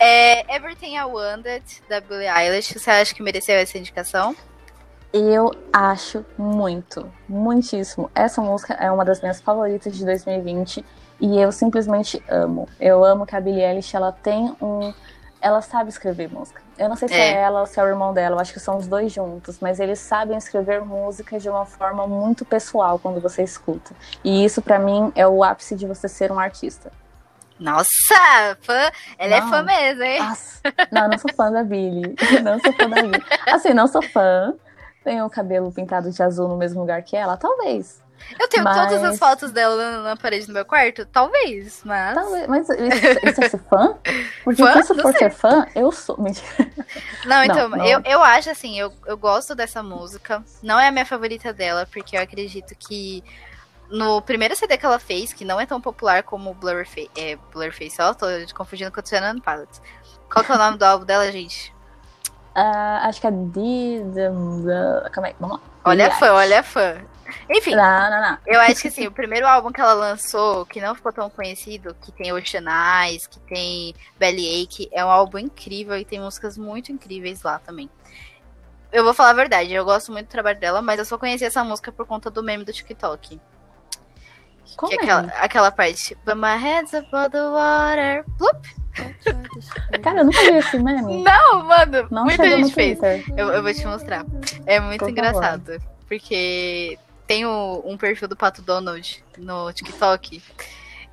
[0.00, 2.78] É Everything I Wanted, da Billie Eilish.
[2.78, 4.34] Você acha que mereceu essa indicação?
[5.12, 8.08] Eu acho muito, muitíssimo.
[8.14, 10.84] Essa música é uma das minhas favoritas de 2020
[11.20, 12.68] e eu simplesmente amo.
[12.78, 14.92] Eu amo que a Billie Eilish ela tem um,
[15.40, 16.62] ela sabe escrever música.
[16.78, 18.52] Eu não sei se é, é ela ou se é o irmão dela, eu acho
[18.52, 23.00] que são os dois juntos, mas eles sabem escrever música de uma forma muito pessoal
[23.00, 23.92] quando você escuta.
[24.22, 26.92] E isso para mim é o ápice de você ser um artista.
[27.58, 28.90] Nossa, fã.
[29.18, 29.46] Ela não.
[29.46, 30.18] é fã mesmo, hein?
[30.20, 30.60] Nossa.
[30.92, 32.14] Não, não sou fã da Billy.
[32.42, 33.24] Não sou fã da Billy.
[33.46, 34.54] Assim, não sou fã.
[35.02, 37.36] Tenho o cabelo pintado de azul no mesmo lugar que ela?
[37.36, 38.02] Talvez.
[38.38, 38.76] Eu tenho mas...
[38.76, 41.06] todas as fotos dela na, parede do meu quarto?
[41.06, 42.14] Talvez, mas.
[42.14, 43.96] Talvez, mas isso, isso é ser fã?
[44.44, 44.82] Porque fã?
[44.82, 46.16] se for ser fã, eu sou.
[47.24, 47.86] Não, então, não, não.
[47.86, 50.42] Eu, eu acho assim, eu, eu gosto dessa música.
[50.62, 53.22] Não é a minha favorita dela, porque eu acredito que
[53.90, 58.00] no primeiro CD que ela fez, que não é tão popular como Blurface, é, Blurface,
[58.00, 59.80] ó, tô confundindo com o Tsunami Pilots.
[60.30, 61.74] Qual que é o nome do álbum dela, gente?
[62.54, 65.10] Uh, acho que é The.
[65.10, 65.62] Calma aí, vamos lá.
[65.84, 66.96] Olha a fã, olha a fã.
[67.50, 68.38] Enfim, não, não, não.
[68.46, 71.94] eu acho que assim, o primeiro álbum que ela lançou, que não ficou tão conhecido,
[72.00, 72.64] que tem Ocean
[73.04, 77.88] Eyes, que tem Bellyache, é um álbum incrível e tem músicas muito incríveis lá também.
[78.90, 81.44] Eu vou falar a verdade, eu gosto muito do trabalho dela, mas eu só conheci
[81.44, 83.38] essa música por conta do meme do TikTok.
[84.76, 85.02] Como que é?
[85.02, 86.16] aquela, aquela parte.
[86.24, 88.24] But my head's above the water.
[88.36, 88.66] Plup.
[90.02, 91.22] Cara, eu nunca vi esse meme.
[91.22, 92.08] Não, mano.
[92.10, 92.98] Não muita gente fez.
[93.36, 94.24] Eu, eu, vou te mostrar.
[94.66, 95.64] É muito Por engraçado.
[95.64, 95.82] Favor.
[96.08, 100.42] Porque tem o, um perfil do Pato Donald no TikTok.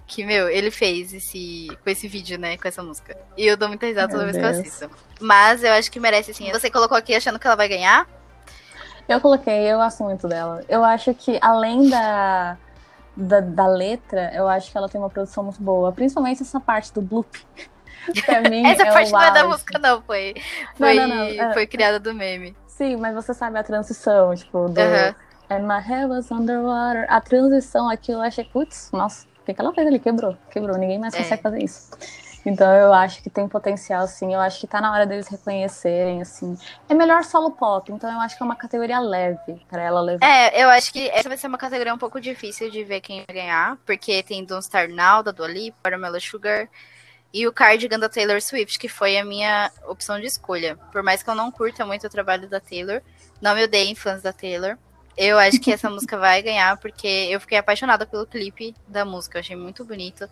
[0.08, 2.58] Que, meu, ele fez esse, com esse vídeo, né?
[2.58, 3.18] Com essa música.
[3.36, 4.89] E eu dou muita risada toda vez que eu assisto.
[5.20, 6.52] Mas eu acho que merece, sim.
[6.52, 8.08] Você colocou aqui achando que ela vai ganhar?
[9.08, 10.63] Eu coloquei, eu gosto muito dela.
[10.68, 12.58] Eu acho que além da
[13.15, 15.91] da, da letra, eu acho que ela tem uma produção muito boa.
[15.91, 17.45] Principalmente essa parte do bloop.
[18.25, 20.01] pra mim, essa é parte não é da música, não.
[20.01, 20.36] Foi,
[20.75, 21.25] foi, não, não, não.
[21.25, 22.56] É, foi criada do meme.
[22.67, 24.82] Sim, mas você sabe a transição, tipo, do...
[24.82, 25.15] Uh -huh.
[25.49, 27.06] And my hair was underwater.
[27.08, 29.99] A transição aqui, eu achei, putz, nossa, o que, ela fez ali?
[29.99, 30.78] Quebrou, quebrou.
[30.78, 31.19] Ninguém mais é.
[31.19, 31.91] consegue fazer isso.
[32.45, 34.34] Então eu acho que tem potencial, sim.
[34.34, 36.58] Eu acho que tá na hora deles reconhecerem, assim.
[36.88, 40.25] É melhor solo pop, então eu acho que é uma categoria leve para ela levar.
[40.25, 43.23] É, eu acho que essa vai ser uma categoria um pouco difícil de ver quem
[43.25, 46.69] vai ganhar, porque tem Don't Star Now, da Dua Lipa, Caramelo Sugar
[47.34, 50.77] e o Cardigan da Taylor Swift, que foi a minha opção de escolha.
[50.91, 53.01] Por mais que eu não curta muito o trabalho da Taylor,
[53.41, 54.77] não me odeiem fãs da Taylor,
[55.17, 59.38] Eu acho que essa música vai ganhar, porque eu fiquei apaixonada pelo clipe da música,
[59.38, 60.29] eu achei muito bonito.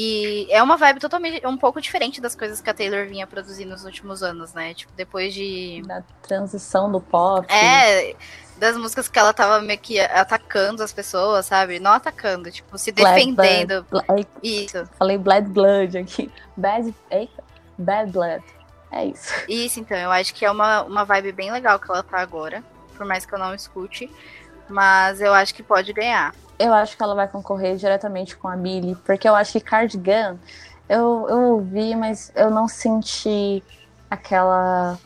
[0.00, 3.72] E é uma vibe totalmente, um pouco diferente das coisas que a Taylor vinha produzindo
[3.72, 4.72] nos últimos anos, né?
[4.72, 5.82] Tipo, depois de.
[5.84, 7.44] Da transição do pop.
[7.52, 8.14] É,
[8.58, 11.80] das músicas que ela tava meio que atacando as pessoas, sabe?
[11.80, 13.84] Não atacando, tipo, se defendendo.
[13.90, 14.88] Blood, Isso.
[14.96, 16.30] Falei Bad Blood aqui.
[16.56, 16.94] Bad,
[17.76, 18.44] Bad Blood.
[18.92, 19.34] É isso.
[19.48, 22.62] Isso, então, eu acho que é uma, uma vibe bem legal que ela tá agora.
[22.96, 24.08] Por mais que eu não escute.
[24.68, 26.32] Mas eu acho que pode ganhar.
[26.58, 30.36] Eu acho que ela vai concorrer diretamente com a Billy, porque eu acho que Cardigan,
[30.88, 33.62] eu, eu ouvi, mas eu não senti
[34.10, 34.98] aquela.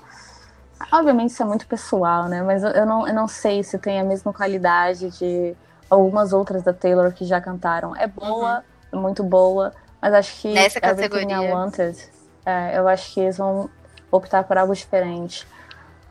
[0.91, 2.43] Obviamente isso é muito pessoal, né?
[2.43, 5.55] Mas eu não, eu não sei se tem a mesma qualidade de
[5.91, 7.95] algumas outras da Taylor que já cantaram.
[7.97, 9.01] É boa, uhum.
[9.01, 11.37] muito boa, mas acho que Nessa categoria.
[11.37, 11.99] I Wanted,
[12.47, 13.69] é, eu acho que eles vão
[14.11, 15.47] optar por algo diferente.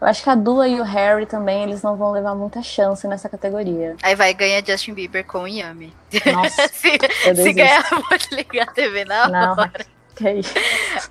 [0.02, 3.08] Eu acho que a Dua e o Harry também, eles não vão levar muita chance
[3.08, 3.96] nessa categoria.
[4.02, 5.94] Aí vai ganhar Justin Bieber com o Yami.
[6.34, 6.98] Nossa, se,
[7.36, 9.86] se ganhar, vou desligar a TV na não, hora.
[10.16, 10.54] Que é isso.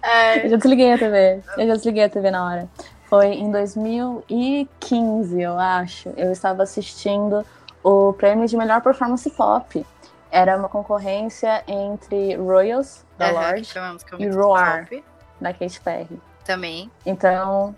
[0.02, 0.44] É.
[0.44, 1.40] Eu já desliguei a TV.
[1.56, 2.68] Eu já desliguei a TV na hora.
[3.08, 6.08] Foi em 2015, eu acho.
[6.16, 7.46] Eu estava assistindo
[7.84, 9.86] o prêmio de melhor performance pop.
[10.32, 13.72] Era uma concorrência entre Royals, da uhum, Lorde,
[14.18, 15.04] e Roar, pop.
[15.40, 16.20] da Katy Perry.
[16.44, 16.90] Também.
[17.04, 17.74] Então,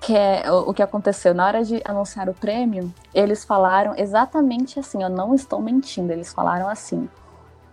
[0.00, 4.78] que é o, o que aconteceu na hora de anunciar o prêmio, eles falaram exatamente
[4.78, 7.08] assim, eu não estou mentindo, eles falaram assim: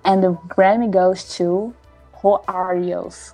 [0.04, 1.74] And the Grammy goes to
[2.12, 3.34] Roarios.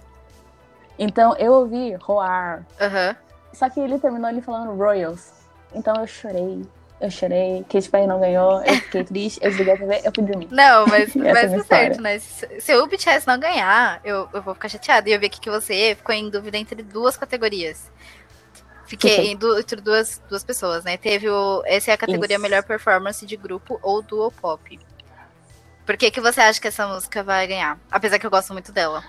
[0.98, 2.66] Então eu ouvi Roar.
[2.80, 3.16] Uhum.
[3.54, 5.32] Só que ele terminou ele falando Royals.
[5.74, 6.62] Então eu chorei.
[7.00, 10.24] Eu chorei, Katy Perry não ganhou, eu fiquei triste, eu desliguei a TV, eu fui
[10.26, 10.50] dormir.
[10.52, 12.20] Não, mas, mas é certo, né?
[12.20, 15.10] Se, se o BTS não ganhar, eu, eu vou ficar chateada.
[15.10, 17.90] E eu vi aqui que você ficou em dúvida entre duas categorias.
[18.90, 20.98] Fiquei entre duas, duas pessoas, né?
[20.98, 21.62] Teve o.
[21.66, 22.42] Essa é a categoria Isso.
[22.42, 24.80] melhor performance de grupo ou duo pop.
[25.86, 27.80] Por que, que você acha que essa música vai ganhar?
[27.92, 29.04] Apesar que eu gosto muito dela.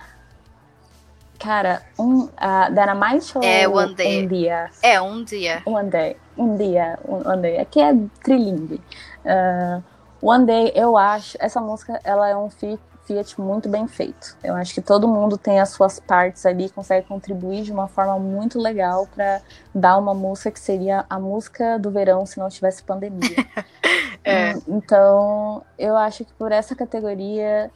[1.39, 2.31] Cara, um, uh,
[2.69, 4.25] Dynamite ou é, one day.
[4.25, 4.71] um dia?
[4.83, 5.63] É, um dia.
[5.65, 6.17] One day.
[6.37, 6.99] Um dia.
[7.03, 7.59] One day.
[7.59, 8.83] Aqui é trilingue.
[9.25, 9.83] Uh,
[10.21, 11.39] one day, eu acho.
[11.41, 12.79] Essa música, ela é um feat
[13.11, 14.37] Fiat muito bem feito.
[14.43, 18.19] Eu acho que todo mundo tem as suas partes ali, consegue contribuir de uma forma
[18.21, 19.43] muito legal para
[19.75, 23.37] dar uma música que seria a música do verão se não tivesse pandemia.
[24.23, 24.53] é.
[24.69, 27.69] Então, eu acho que por essa categoria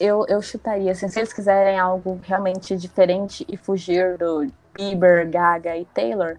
[0.00, 0.90] eu, eu chutaria.
[0.90, 6.36] Assim, se eles quiserem algo realmente diferente e fugir do Bieber, Gaga e Taylor,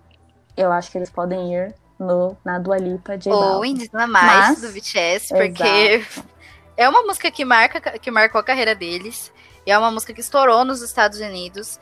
[0.58, 3.76] eu acho que eles podem ir no, na Dua Lipa, J Ou em
[4.08, 6.39] mais do BTS, porque exato.
[6.80, 9.34] É uma música que, marca, que marcou a carreira deles.
[9.66, 11.78] E é uma música que estourou nos Estados Unidos.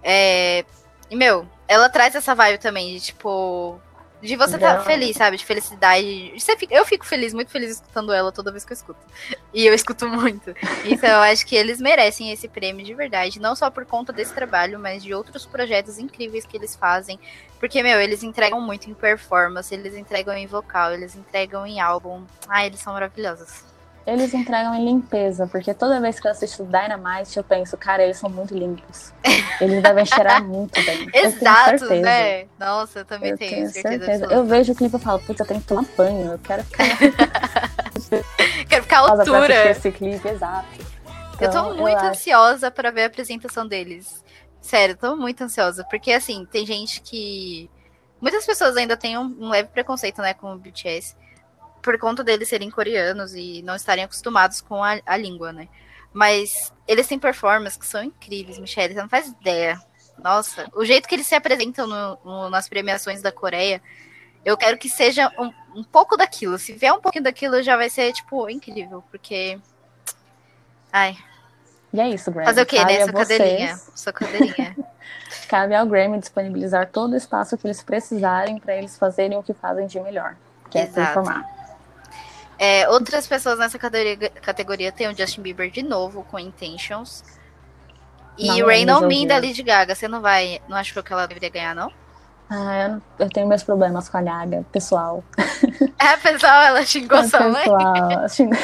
[0.00, 0.64] É...
[1.10, 3.80] E, meu, ela traz essa vibe também de, tipo...
[4.22, 5.36] De você estar tá feliz, sabe?
[5.36, 6.32] De felicidade.
[6.70, 9.00] Eu fico feliz, muito feliz escutando ela toda vez que eu escuto.
[9.52, 10.54] E eu escuto muito.
[10.84, 13.40] Então eu acho que eles merecem esse prêmio de verdade.
[13.40, 17.18] Não só por conta desse trabalho, mas de outros projetos incríveis que eles fazem.
[17.58, 22.24] Porque, meu, eles entregam muito em performance, eles entregam em vocal, eles entregam em álbum.
[22.48, 23.66] Ah, eles são maravilhosos.
[24.08, 28.16] Eles entregam em limpeza, porque toda vez que eu assisto Dynamite, eu penso, cara, eles
[28.16, 29.12] são muito limpos.
[29.60, 31.10] Eles devem cheirar muito bem.
[31.12, 32.46] Exato, né?
[32.58, 34.06] Nossa, eu também eu tenho, tenho certeza.
[34.06, 34.32] certeza.
[34.32, 36.86] Eu vejo o clipe e falo, putz, eu tenho que tomar banho, eu quero ficar.
[38.66, 39.70] quero ficar à altura.
[39.70, 40.66] esse clipe, exato.
[41.34, 44.24] Então, eu tô muito eu ansiosa para ver a apresentação deles.
[44.58, 47.68] Sério, tô muito ansiosa, porque assim, tem gente que.
[48.22, 51.14] Muitas pessoas ainda têm um, um leve preconceito, né, com o BTS
[51.82, 55.68] por conta deles serem coreanos e não estarem acostumados com a, a língua, né?
[56.12, 59.80] Mas eles têm performances que são incríveis, Michelle, você não faz ideia.
[60.22, 63.80] Nossa, o jeito que eles se apresentam no, no, nas premiações da Coreia,
[64.44, 66.58] eu quero que seja um, um, pouco daquilo.
[66.58, 69.58] Se vier um pouquinho daquilo, já vai ser, tipo, incrível, porque.
[70.92, 71.16] Ai.
[71.92, 72.46] E é isso, Grammy.
[72.46, 73.04] Fazer o quê, Cabe né?
[73.04, 73.76] Sua cadeirinha.
[73.94, 74.76] Sua cadeirinha.
[75.48, 79.54] Cabe ao Grammy disponibilizar todo o espaço que eles precisarem para eles fazerem o que
[79.54, 80.36] fazem de melhor,
[80.70, 81.00] que Exato.
[81.00, 81.57] é performar.
[82.58, 87.22] É, outras pessoas nessa categoria, categoria tem o Justin Bieber de novo, com Intentions.
[88.36, 89.94] E Rain On Me da Lady Gaga.
[89.94, 90.60] Você não vai.
[90.68, 91.92] Não achou que ela deveria ganhar, não?
[92.50, 95.22] Ah, eu, eu tenho meus problemas com a Gaga, pessoal.
[96.00, 98.28] É, pessoal, ela xingou é, sua pessoal, mãe?
[98.30, 98.58] Xingou...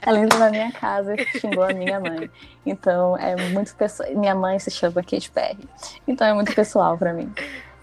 [0.00, 2.30] ela entrou na minha casa e xingou a minha mãe.
[2.64, 4.08] Então, é muito pessoal.
[4.16, 5.68] Minha mãe se chama Kate Perry.
[6.08, 7.30] Então, é muito pessoal pra mim.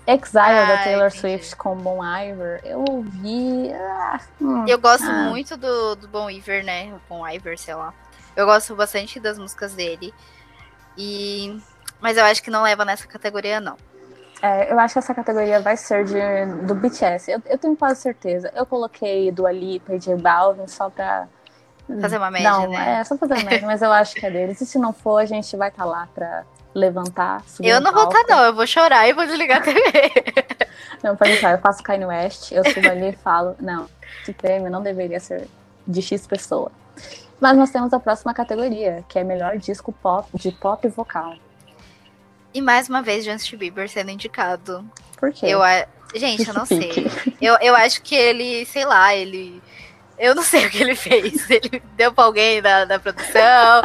[0.08, 1.20] Exile ah, da Taylor entendi.
[1.20, 3.74] Swift com Bon Iver, eu ouvi.
[3.74, 5.30] Ah, hum, eu gosto ah.
[5.30, 6.94] muito do, do Bon Iver, né?
[6.94, 7.94] O Bon Iver, sei lá.
[8.34, 10.14] Eu gosto bastante das músicas dele.
[10.98, 11.62] E.
[12.00, 13.76] Mas eu acho que não leva nessa categoria, não.
[14.42, 17.30] É, eu acho que essa categoria vai ser de, do BTS.
[17.30, 18.50] Eu, eu tenho quase certeza.
[18.56, 21.28] Eu coloquei do Lipa e J Balvin só pra.
[22.02, 23.00] Fazer uma média, não, né?
[23.00, 24.62] É, só fazer uma média, mas eu acho que é deles.
[24.62, 26.46] E se não for, a gente vai estar tá lá pra
[26.78, 27.44] levantar.
[27.62, 28.44] Eu não vou estar, tá, não.
[28.46, 29.82] Eu vou chorar e vou desligar a TV.
[31.04, 31.52] não, pode deixar.
[31.52, 33.88] Eu faço Kanye West, eu subo ali e falo: não,
[34.22, 35.48] esse prêmio não deveria ser
[35.88, 36.72] de X pessoa.
[37.40, 41.36] Mas nós temos a próxima categoria, que é melhor disco pop de pop vocal.
[42.54, 44.84] E mais uma vez Justin Bieber sendo indicado.
[45.18, 45.46] Por quê?
[45.48, 45.60] Eu,
[46.16, 46.92] gente, eu não sei.
[47.40, 49.62] Eu, eu acho que ele, sei lá, ele.
[50.18, 51.48] Eu não sei o que ele fez.
[51.50, 53.82] Ele deu pra alguém da, da produção,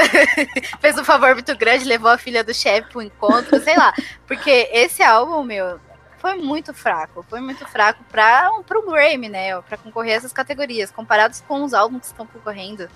[0.80, 3.92] fez um favor muito grande, levou a filha do chefe pro encontro, sei lá.
[4.26, 5.78] Porque esse álbum, meu,
[6.18, 7.24] foi muito fraco.
[7.28, 9.60] Foi muito fraco para pro Grammy, né?
[9.62, 10.90] Pra concorrer a essas categorias.
[10.90, 12.88] Comparados com os álbuns que estão concorrendo.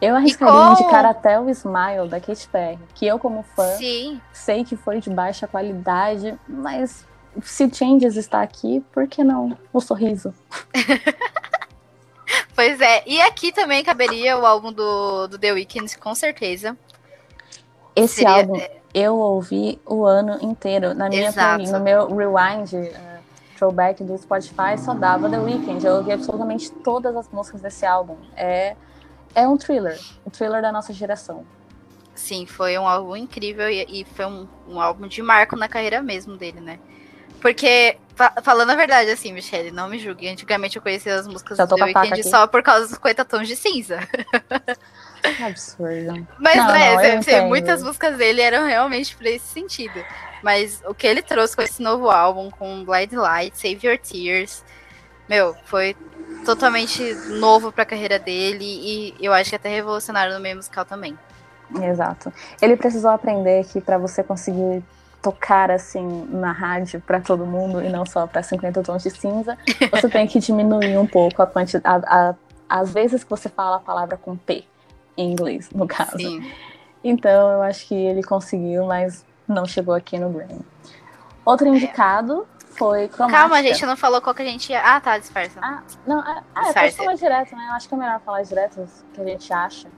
[0.00, 0.72] Eu arriscaria com...
[0.72, 4.20] indicar até o Smile da Katy Perry, que eu, como fã, Sim.
[4.32, 7.04] sei que foi de baixa qualidade, mas
[7.42, 10.32] se Changes está aqui, por que não o sorriso?
[12.54, 16.76] pois é, e aqui também caberia o álbum do, do The Weeknd, com certeza.
[17.94, 18.30] Esse Seria...
[18.30, 18.60] álbum
[18.94, 20.94] eu ouvi o ano inteiro.
[20.94, 23.18] Na minha playlist, no meu rewind, uh,
[23.56, 25.84] throwback do Spotify, só dava The Weeknd.
[25.84, 28.16] Eu ouvi absolutamente todas as músicas desse álbum.
[28.36, 28.76] É
[29.34, 31.44] é um thriller, um thriller da nossa geração.
[32.14, 36.02] Sim, foi um álbum incrível e, e foi um, um, álbum de marco na carreira
[36.02, 36.80] mesmo dele, né?
[37.40, 40.28] Porque, fa falando a verdade, assim, Michelle, não me julgue.
[40.28, 43.54] Antigamente eu conhecia as músicas do The Weeknd só por causa dos 50 tons de
[43.54, 44.00] cinza.
[45.22, 46.26] Que absurdo.
[46.38, 50.04] Mas, não, né, não, você, muitas músicas dele eram realmente pra esse sentido.
[50.42, 54.64] Mas o que ele trouxe com esse novo álbum, com Blind Light, Save Your Tears,
[55.28, 55.96] meu, foi
[56.44, 57.02] totalmente
[57.40, 61.18] novo para a carreira dele e eu acho que até revolucionário no meio musical também.
[61.82, 62.32] Exato.
[62.62, 64.82] Ele precisou aprender que para você conseguir
[65.28, 69.58] tocar assim na rádio para todo mundo e não só para 50 tons de cinza,
[69.90, 72.34] você tem que diminuir um pouco a quantidade, a, a,
[72.68, 74.64] as vezes que você fala a palavra com P
[75.18, 76.16] em inglês, no caso.
[76.16, 76.50] Sim.
[77.04, 80.64] Então eu acho que ele conseguiu, mas não chegou aqui no Grammy.
[81.44, 83.40] Outro indicado foi cromática.
[83.40, 84.80] Calma, a gente não falou qual que a gente ia.
[84.80, 85.60] Ah, tá, disfarça.
[85.62, 87.66] Ah, não, ah, é, pode falar direto, né?
[87.68, 89.88] Eu acho que é melhor falar direto o que a gente acha.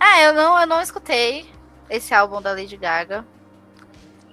[0.00, 1.50] Ah, eu não, eu não escutei
[1.90, 3.24] esse álbum da Lady Gaga.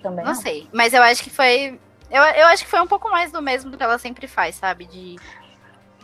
[0.02, 0.26] Também.
[0.26, 0.42] Não, não.
[0.42, 0.68] sei.
[0.74, 1.80] Mas eu acho que foi.
[2.10, 4.56] Eu, eu acho que foi um pouco mais do mesmo do que ela sempre faz,
[4.56, 4.86] sabe?
[4.86, 5.16] De.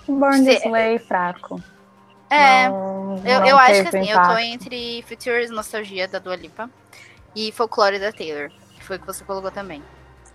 [0.07, 1.61] Born This Way fraco.
[2.29, 2.69] É.
[2.69, 4.29] Não, eu, não eu acho que assim, impacto.
[4.29, 6.69] eu tô entre Futures Nostalgia da Dua Lipa
[7.35, 9.83] e Folklore da Taylor, que foi o que você colocou também.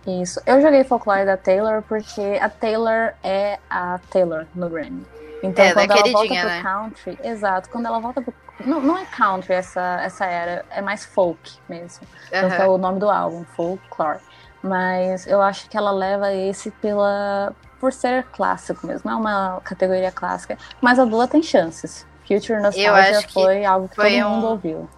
[0.07, 0.41] Isso.
[0.45, 5.05] Eu joguei Folklore da Taylor porque a Taylor é a Taylor no Grammy.
[5.43, 6.61] Então, é, quando ela volta pro né?
[6.61, 8.33] country, exato, quando ela volta pro.
[8.65, 12.05] Não, não é country essa, essa era, é mais folk mesmo.
[12.31, 12.47] Uhum.
[12.47, 14.19] Então, é o nome do álbum, Folklore.
[14.63, 17.53] Mas eu acho que ela leva esse pela.
[17.79, 20.57] por ser clássico mesmo, é uma categoria clássica.
[20.79, 22.05] Mas a Dua tem chances.
[22.27, 24.89] Future Nostalgia foi algo que todo mundo ouviu.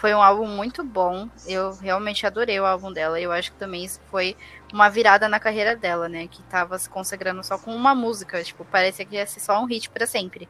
[0.00, 1.28] Foi um álbum muito bom.
[1.46, 3.20] Eu realmente adorei o álbum dela.
[3.20, 4.34] Eu acho que também isso foi
[4.72, 6.26] uma virada na carreira dela, né?
[6.26, 8.42] Que tava se consagrando só com uma música.
[8.42, 10.48] Tipo, parecia que ia ser só um hit para sempre.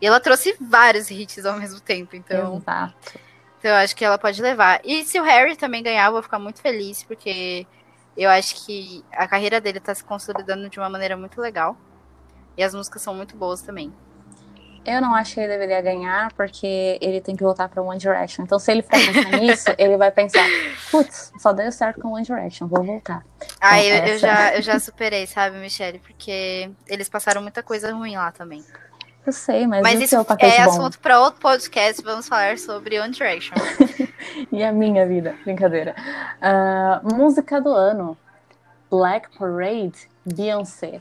[0.00, 2.16] E ela trouxe vários hits ao mesmo tempo.
[2.16, 2.56] Então.
[2.56, 3.18] Exato.
[3.58, 4.80] Então eu acho que ela pode levar.
[4.84, 7.66] E se o Harry também ganhar, eu vou ficar muito feliz, porque
[8.16, 11.76] eu acho que a carreira dele tá se consolidando de uma maneira muito legal.
[12.56, 13.92] E as músicas são muito boas também.
[14.84, 18.44] Eu não acho que ele deveria ganhar, porque ele tem que voltar para One Direction.
[18.44, 20.44] Então, se ele ficar pensando nisso, ele vai pensar:
[20.90, 23.22] putz, só deu certo com One Direction, vou voltar.
[23.60, 24.12] Ah, então, eu, essa...
[24.12, 25.98] eu, já, eu já superei, sabe, Michelle?
[25.98, 28.64] Porque eles passaram muita coisa ruim lá também.
[29.30, 32.02] Eu sei, mas, mas isso é assunto para outro podcast.
[32.02, 33.54] Vamos falar sobre One Direction.
[34.50, 35.94] e a minha vida, brincadeira.
[36.42, 38.18] Uh, música do ano:
[38.90, 41.00] Black Parade, Beyoncé.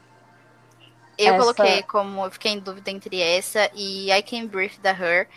[1.18, 1.40] Eu essa...
[1.40, 2.24] coloquei como.
[2.24, 5.28] Eu fiquei em dúvida entre essa e I Can Breathe da Her.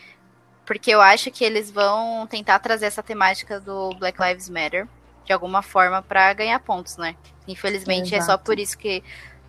[0.66, 4.87] Porque eu acho que eles vão tentar trazer essa temática do Black Lives Matter
[5.24, 7.16] de alguma forma para ganhar pontos, né?
[7.48, 8.22] Infelizmente Exato.
[8.22, 9.02] é só por isso que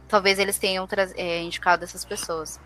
[0.08, 2.58] talvez eles tenham é, indicado essas pessoas.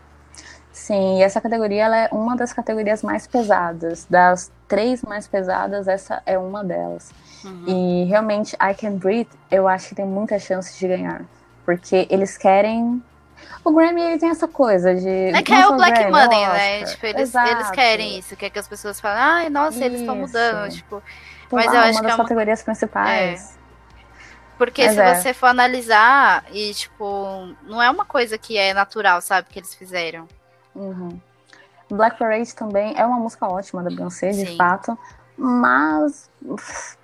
[0.78, 4.06] Sim, e essa categoria ela é uma das categorias mais pesadas.
[4.08, 7.10] Das três mais pesadas, essa é uma delas.
[7.44, 7.64] Uhum.
[7.66, 11.22] E realmente, I Can Breathe, eu acho que tem muita chance de ganhar.
[11.66, 13.02] Porque eles querem
[13.64, 15.08] o Grammy ele tem essa coisa de.
[15.08, 16.84] É que é o Black Grammy, Money, né?
[16.84, 20.70] Tipo, eles, eles querem isso, quer que as pessoas falem, ai, nossa, eles estão mudando.
[20.70, 21.02] Tipo,
[21.50, 22.24] mas eu acho uma das que é uma...
[22.24, 23.52] categorias principais.
[23.54, 23.58] É.
[24.56, 25.14] Porque mas se é.
[25.14, 29.74] você for analisar, e tipo, não é uma coisa que é natural, sabe, que eles
[29.74, 30.28] fizeram.
[30.78, 31.20] Uhum.
[31.90, 34.96] Black Parade também é uma música ótima da Beyoncé, de fato.
[35.36, 36.28] Mas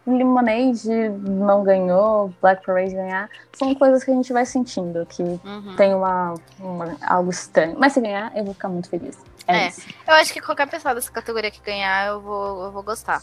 [0.04, 5.74] Lemonade não ganhou, Black Parade ganhar, são coisas que a gente vai sentindo, que uhum.
[5.76, 7.76] tem uma, uma, algo estranho.
[7.78, 9.16] Mas se ganhar, eu vou ficar muito feliz.
[9.46, 9.72] É, é
[10.08, 13.22] eu acho que qualquer pessoa dessa categoria que ganhar, eu vou, eu vou gostar.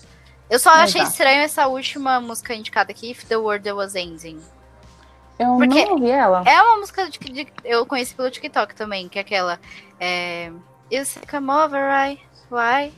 [0.50, 0.84] Eu só Exato.
[0.84, 4.40] achei estranho essa última música indicada aqui, If the World Was Ending.
[5.40, 6.44] Eu Porque não ouvi ela.
[6.46, 9.60] É uma música de, de, eu conheci pelo TikTok também, que é aquela.
[10.00, 10.52] É,
[10.92, 12.22] you say come over, right?
[12.52, 12.94] Why?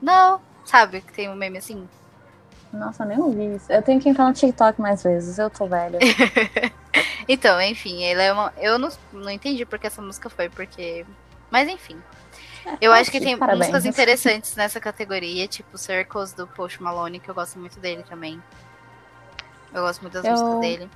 [0.00, 0.40] No.
[0.64, 1.88] Sabe, que tem um meme assim.
[2.72, 3.72] Nossa, nem ouvi isso.
[3.72, 5.98] Eu tenho que entrar no TikTok mais vezes, eu tô velha.
[7.28, 8.52] então, enfim, ele é uma.
[8.56, 11.04] Eu não, não entendi porque essa música foi, porque.
[11.50, 12.00] Mas enfim.
[12.64, 13.66] É, eu acho que tem parabéns.
[13.66, 18.40] músicas interessantes nessa categoria, tipo Circles do Post Malone, que eu gosto muito dele também.
[19.74, 20.30] Eu gosto muito das eu...
[20.30, 20.90] músicas dele.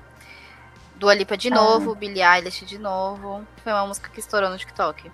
[0.96, 1.94] Do Alipa de novo, ah.
[1.94, 3.44] Billie Eilish de novo.
[3.62, 5.10] Foi uma música que estourou no TikTok.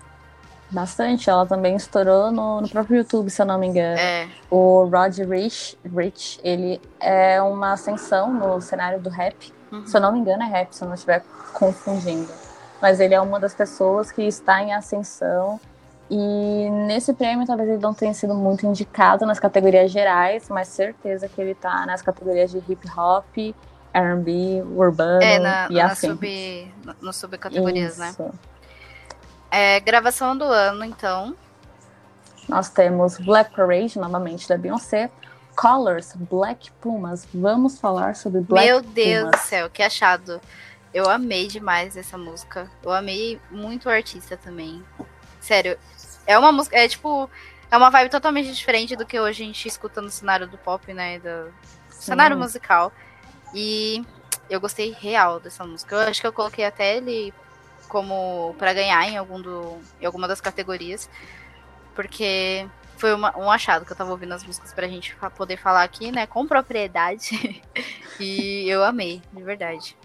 [0.71, 3.99] Bastante, ela também estourou no, no próprio YouTube, se eu não me engano.
[3.99, 4.29] É.
[4.49, 9.53] O Rod Rich, Rich, ele é uma ascensão no cenário do rap.
[9.69, 9.85] Uhum.
[9.85, 11.23] Se eu não me engano, é rap, se eu não estiver
[11.53, 12.31] confundindo.
[12.81, 15.59] Mas ele é uma das pessoas que está em ascensão.
[16.09, 21.27] E nesse prêmio, talvez ele não tenha sido muito indicado nas categorias gerais, mas certeza
[21.27, 23.55] que ele está nas categorias de hip hop,
[23.93, 26.09] R&B, urbano é, na, e na assim.
[26.09, 28.15] Sub, no, no subcategorias, né?
[29.49, 31.35] É, gravação do ano, então.
[32.47, 35.11] Nós temos Black Parade, novamente, da Beyoncé.
[35.55, 37.27] Colors, Black Pumas.
[37.33, 39.41] Vamos falar sobre Black Meu Deus Pumas.
[39.41, 40.41] do céu, que achado.
[40.93, 42.69] Eu amei demais essa música.
[42.83, 44.83] Eu amei muito o artista também.
[45.39, 45.77] Sério,
[46.25, 46.77] é uma música.
[46.77, 47.29] É tipo.
[47.69, 50.93] É uma vibe totalmente diferente do que hoje a gente escuta no cenário do pop,
[50.93, 51.19] né?
[51.19, 51.53] Do
[51.89, 52.91] cenário musical.
[53.53, 54.05] E
[54.49, 55.95] eu gostei real dessa música.
[55.95, 57.33] Eu acho que eu coloquei até ele
[57.87, 61.09] como para ganhar em algum do em alguma das categorias,
[61.93, 62.65] porque
[63.01, 66.11] foi uma, um achado que eu tava ouvindo as músicas pra gente poder falar aqui,
[66.11, 67.61] né, com propriedade.
[68.19, 69.97] e eu amei, de verdade.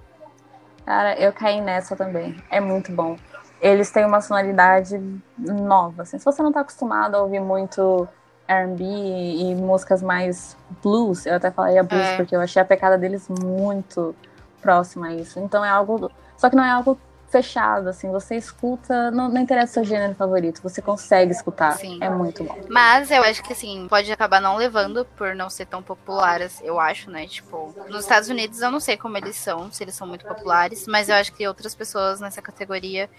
[0.84, 2.42] Cara, eu caí nessa também.
[2.50, 3.18] É muito bom.
[3.60, 4.98] Eles têm uma sonoridade
[5.36, 6.02] nova.
[6.02, 6.18] Assim.
[6.18, 8.08] Se você não tá acostumado a ouvir muito
[8.48, 12.16] R&B e músicas mais blues, eu até falaria blues é.
[12.16, 14.14] porque eu achei a pecada deles muito
[14.60, 15.38] próxima a isso.
[15.38, 19.72] Então é algo, só que não é algo fechado, assim, você escuta, não, não interessa
[19.72, 21.72] o seu gênero favorito, você consegue escutar.
[21.72, 21.98] Sim.
[22.00, 22.56] É muito bom.
[22.68, 26.78] Mas eu acho que assim, pode acabar não levando por não ser tão populares, eu
[26.78, 27.26] acho, né?
[27.26, 30.86] Tipo, nos Estados Unidos eu não sei como eles são, se eles são muito populares,
[30.86, 33.10] mas eu acho que outras pessoas nessa categoria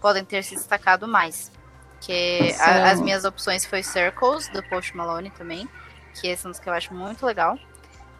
[0.00, 1.50] podem ter se destacado mais.
[2.02, 5.68] Que a, as minhas opções foi Circles, do Post Malone também,
[6.14, 7.56] que são os que eu acho muito legal,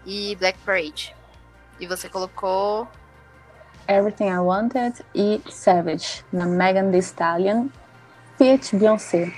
[0.07, 1.15] e Black Parade.
[1.81, 2.87] E você colocou
[3.89, 7.67] Everything I Wanted e Savage, na Megan Thee Stallion,
[8.39, 9.33] Fiat Beyoncé.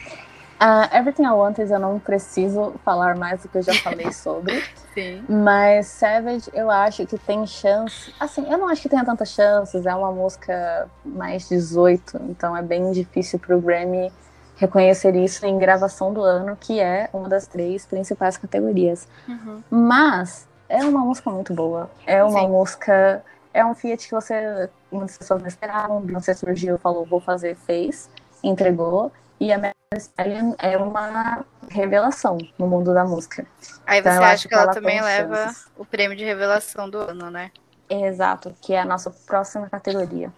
[0.61, 4.63] Uh, Everything I Wanted eu não preciso falar mais do que eu já falei sobre.
[4.93, 5.25] Sim.
[5.27, 8.15] Mas Savage eu acho que tem chance.
[8.21, 9.87] Assim, eu não acho que tenha tantas chances.
[9.87, 14.13] É uma música mais 18, então é bem difícil pro Grammy
[14.57, 19.09] reconhecer isso em gravação do ano, que é uma das três principais categorias.
[19.29, 19.63] Uhum.
[19.71, 21.91] Mas é uma música muito boa.
[22.07, 22.49] É uma Sim.
[22.49, 23.23] música
[23.55, 28.11] é um Fiat que você, muitas pessoas não esperavam, você surgiu, falou, vou fazer, fez,
[28.43, 33.47] entregou, e a Mary Stallion é uma revelação no mundo da música.
[33.87, 35.67] Aí então, você acha que ela, ela também leva chances.
[35.77, 37.53] o prêmio de revelação do ano, né?
[37.89, 40.33] Exato, que é a nossa próxima categoria.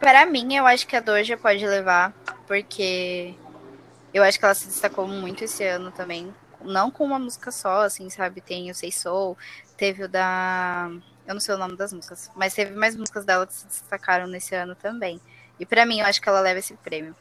[0.00, 2.12] Para mim, eu acho que a Doja pode levar,
[2.48, 3.34] porque
[4.12, 6.34] eu acho que ela se destacou muito esse ano também.
[6.62, 8.40] Não com uma música só, assim, sabe?
[8.40, 9.36] Tem o Sei Soul,
[9.76, 10.90] teve o da
[11.30, 14.26] eu não sei o nome das músicas, mas teve mais músicas dela que se destacaram
[14.26, 15.20] nesse ano também.
[15.60, 17.14] E para mim, eu acho que ela leva esse prêmio.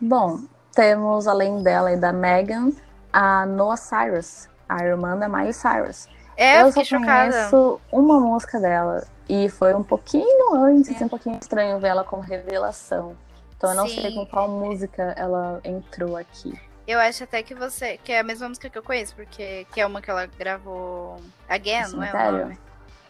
[0.00, 0.40] Bom,
[0.74, 2.72] temos além dela e da Megan,
[3.12, 6.08] a Noah Cyrus, a irmã da Miley Cyrus.
[6.38, 7.32] É, eu só chocada.
[7.32, 11.04] conheço uma música dela e foi um pouquinho antes, é.
[11.04, 13.16] um pouquinho estranho ver ela como revelação.
[13.56, 14.00] Então eu não Sim.
[14.00, 16.56] sei com qual música ela entrou aqui.
[16.86, 17.98] Eu acho até que você.
[17.98, 21.20] que é a mesma música que eu conheço, porque que é uma que ela gravou
[21.48, 22.58] Again, não é o nome?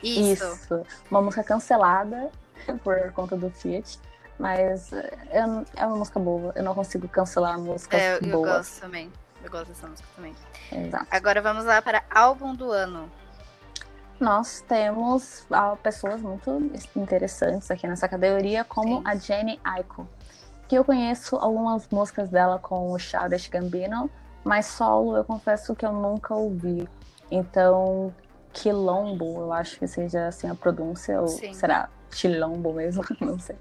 [0.02, 0.44] Isso.
[0.44, 0.82] Isso.
[1.10, 2.30] Uma música cancelada
[2.82, 4.00] por conta do Fiat.
[4.38, 5.12] Mas é,
[5.76, 6.52] é uma música boa.
[6.56, 8.32] Eu não consigo cancelar músicas é, eu, boas.
[8.32, 9.12] Eu gosto também.
[9.42, 10.34] Eu gosto dessa música também.
[10.72, 11.06] Exato.
[11.10, 13.10] Agora vamos lá para álbum do ano.
[14.18, 19.02] Nós temos ah, pessoas muito interessantes aqui nessa categoria, como Sim.
[19.04, 20.08] a Jenny Aiko.
[20.66, 24.10] Que eu conheço algumas músicas dela com o Childish Gambino,
[24.44, 26.88] mas solo eu confesso que eu nunca ouvi.
[27.30, 28.12] Então,
[28.52, 31.54] Quilombo, eu acho que seja assim a pronúncia, ou Sim.
[31.54, 33.04] será Chilombo mesmo?
[33.20, 33.56] não sei.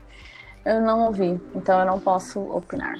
[0.65, 2.95] Eu não ouvi, então eu não posso opinar.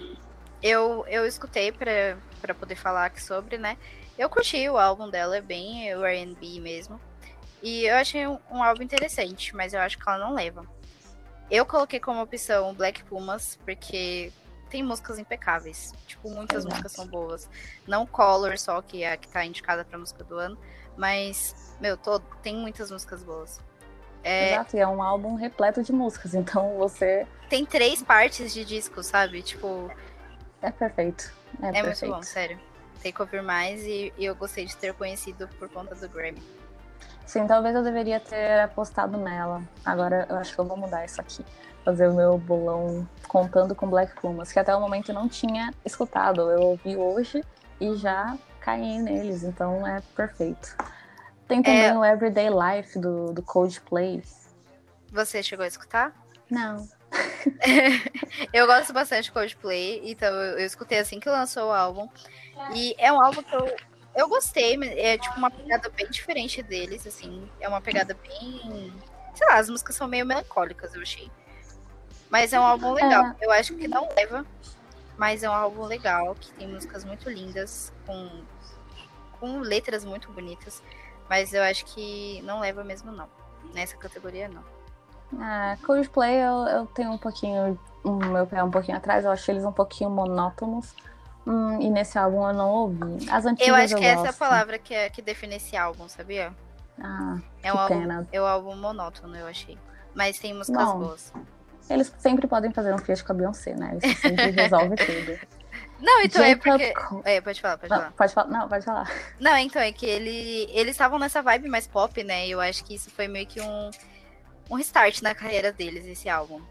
[0.62, 2.18] Eu, eu escutei para
[2.54, 3.78] poder falar aqui sobre, né?
[4.18, 7.00] Eu curti o álbum dela, é bem o R&B mesmo.
[7.62, 10.66] E eu achei um, um, álbum interessante, mas eu acho que ela não leva.
[11.50, 14.32] Eu coloquei como opção Black Pumas, porque
[14.70, 15.94] tem músicas impecáveis.
[16.06, 17.50] Tipo, muitas músicas são boas.
[17.88, 20.58] Não Color só, que é a que tá indicada pra música do ano.
[20.96, 23.60] Mas, meu, todo, tem muitas músicas boas.
[24.24, 24.54] É...
[24.54, 27.26] Exato, e é um álbum repleto de músicas, então você.
[27.50, 29.42] Tem três partes de disco, sabe?
[29.42, 29.90] Tipo.
[30.62, 31.32] É perfeito.
[31.62, 32.06] É, é perfeito.
[32.06, 32.60] muito bom, sério.
[33.02, 36.42] Tem que ouvir mais e, e eu gostei de ter conhecido por conta do Grammy.
[37.26, 39.62] Sim, talvez eu deveria ter apostado nela.
[39.86, 41.46] Agora eu acho que eu vou mudar isso aqui.
[41.84, 45.74] Fazer o meu bolão contando com Black Pumas, que até o momento eu não tinha
[45.86, 46.50] escutado.
[46.50, 47.44] Eu ouvi hoje
[47.80, 50.76] e já caí neles, então é perfeito.
[51.48, 51.98] Tem também é...
[51.98, 54.24] o Everyday Life do, do Coldplay.
[55.12, 56.14] Você chegou a escutar?
[56.50, 56.88] Não.
[58.54, 62.08] eu gosto bastante de Coldplay, então eu, eu escutei assim que lançou o álbum.
[62.74, 63.76] E é um álbum que eu
[64.18, 67.48] eu gostei, é tipo uma pegada bem diferente deles, assim.
[67.60, 68.92] É uma pegada bem.
[69.36, 71.30] Sei lá, as músicas são meio melancólicas, eu achei.
[72.28, 73.28] Mas é um álbum legal.
[73.28, 73.36] É.
[73.46, 74.44] Eu acho que não leva,
[75.16, 78.44] mas é um álbum legal, que tem músicas muito lindas, com,
[79.40, 80.82] com letras muito bonitas.
[81.30, 83.30] Mas eu acho que não leva mesmo, não.
[83.72, 84.64] Nessa categoria, não.
[85.40, 87.80] Ah, Coldplay eu, eu tenho um pouquinho.
[88.04, 90.96] O meu pé um pouquinho atrás, eu acho eles um pouquinho monótonos.
[91.46, 93.30] Hum, e nesse álbum eu não ouvi.
[93.30, 94.20] As antigas eu acho eu que gosto.
[94.20, 96.54] essa é a palavra que, é, que define esse álbum, sabia?
[97.02, 98.28] Ah, é um álbum, pena.
[98.32, 99.78] É um álbum monótono, eu achei.
[100.14, 101.34] Mas tem músicas Bom, boas.
[101.90, 103.98] Eles sempre podem fazer um feat com a Beyoncé, né?
[104.02, 105.40] Isso sempre resolve tudo.
[106.00, 107.30] Não, então é Jacob é porque.
[107.30, 108.12] É, pode falar, pode não, falar.
[108.12, 108.48] Pode falar.
[108.48, 109.12] Não, pode falar.
[109.40, 112.48] Não, então é que ele, eles estavam nessa vibe mais pop, né?
[112.48, 113.90] E eu acho que isso foi meio que um,
[114.70, 116.62] um restart na carreira deles, esse álbum.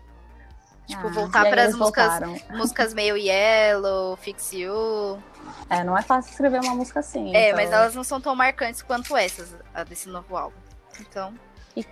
[0.86, 2.20] Tipo, ah, voltar para as músicas,
[2.50, 5.20] músicas meio Yellow, Fix You.
[5.68, 7.34] É, não é fácil escrever uma música assim.
[7.34, 7.56] É, então...
[7.56, 10.56] mas elas não são tão marcantes quanto essas, a desse novo álbum.
[11.00, 11.34] Então.
[11.76, 11.84] E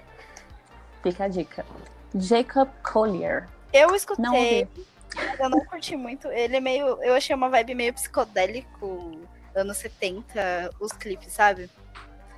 [1.02, 1.66] fica a dica.
[2.14, 3.48] Jacob Collier.
[3.72, 4.24] Eu escutei.
[4.24, 4.84] Não
[5.38, 6.28] eu não curti muito.
[6.28, 7.02] Ele é meio.
[7.02, 9.20] Eu achei uma vibe meio psicodélico,
[9.54, 11.70] anos 70, os clipes, sabe?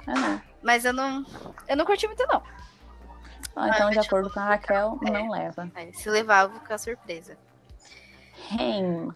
[0.07, 0.41] Ah.
[0.63, 1.25] Mas eu não.
[1.69, 2.43] Eu não curti muito, não.
[3.57, 5.71] Ah, então, de acordo com a Raquel, não leva.
[5.95, 7.39] Se levar, eu vou ficar surpresa.
[8.51, 9.11] Rain.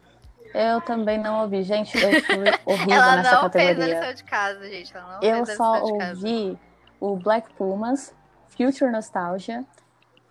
[0.55, 1.62] Eu também não ouvi.
[1.62, 3.76] Gente, eu fui horrível ela nessa não categoria.
[3.76, 4.97] Fez a lição de casa, gente.
[4.97, 6.59] Ela não eu só ouvi
[6.99, 8.14] o Black Pumas,
[8.49, 9.64] Future Nostalgia,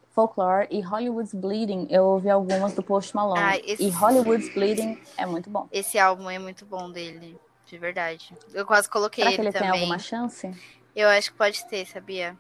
[0.10, 1.88] Folklore e Hollywood's Bleeding.
[1.90, 3.40] Eu ouvi algumas do Post Malone.
[3.40, 3.84] Ah, esse...
[3.84, 5.68] E Hollywood's Bleeding é muito bom.
[5.72, 8.36] Esse álbum é muito bom dele, de verdade.
[8.54, 9.72] Eu quase coloquei Será ele, que ele também.
[9.72, 10.52] tem alguma chance?
[10.96, 12.36] Eu acho que pode ter, sabia?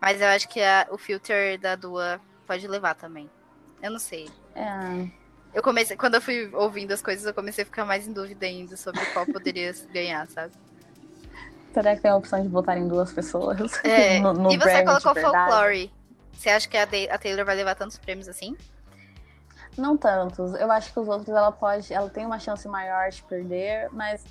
[0.00, 3.28] Mas eu acho que a, o filter da Dua pode levar também.
[3.82, 4.28] Eu não sei.
[4.54, 5.08] É.
[5.52, 8.46] Eu comecei, quando eu fui ouvindo as coisas, eu comecei a ficar mais em dúvida
[8.46, 10.52] ainda sobre qual poderia ganhar, sabe?
[11.74, 13.72] Será que tem a opção de votar em duas pessoas?
[13.84, 14.18] É.
[14.20, 15.92] no, no e você colocou Folklore.
[16.32, 18.56] Você acha que a, a Taylor vai levar tantos prêmios assim?
[19.76, 20.54] Não tantos.
[20.54, 21.92] Eu acho que os outros ela pode.
[21.92, 24.24] Ela tem uma chance maior de perder, mas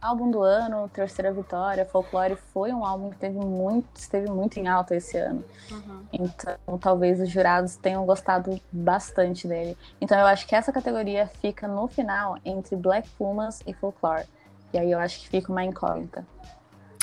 [0.00, 4.66] Álbum do ano, terceira vitória, Folklore foi um álbum que teve muito, esteve muito em
[4.66, 5.44] alta esse ano.
[5.70, 6.06] Uhum.
[6.10, 9.76] Então, talvez os jurados tenham gostado bastante dele.
[10.00, 14.26] Então, eu acho que essa categoria fica no final entre Black Pumas e Folklore.
[14.72, 16.26] E aí eu acho que fica uma incógnita.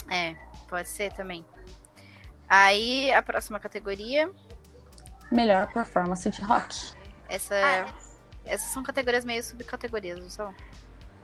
[0.10, 0.36] É,
[0.68, 1.46] pode ser também.
[2.50, 4.32] Aí, a próxima categoria.
[5.32, 6.94] Melhor performance de rock.
[7.30, 8.08] Essa, ah.
[8.48, 10.56] Essas são categorias meio subcategorias, não são?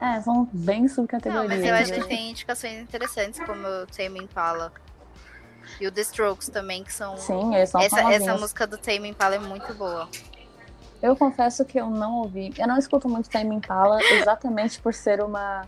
[0.00, 1.48] É, são bem subcategorias.
[1.48, 4.72] Não, mas eu acho que tem indicações interessantes, como o Tame Impala.
[5.80, 7.16] E o The Strokes também, que são.
[7.16, 10.08] Sim, eles são essa, essa música do Tame Impala é muito boa.
[11.02, 12.52] Eu confesso que eu não ouvi.
[12.58, 15.66] Eu não escuto muito Tame Impala exatamente por ser uma.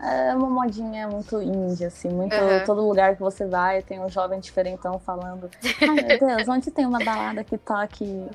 [0.00, 2.34] É uma modinha muito indie, assim, muito.
[2.36, 2.64] Uhum.
[2.64, 5.50] Todo lugar que você vai tem um jovem diferentão falando.
[5.80, 8.28] Ai meu Deus, onde tem uma balada que toque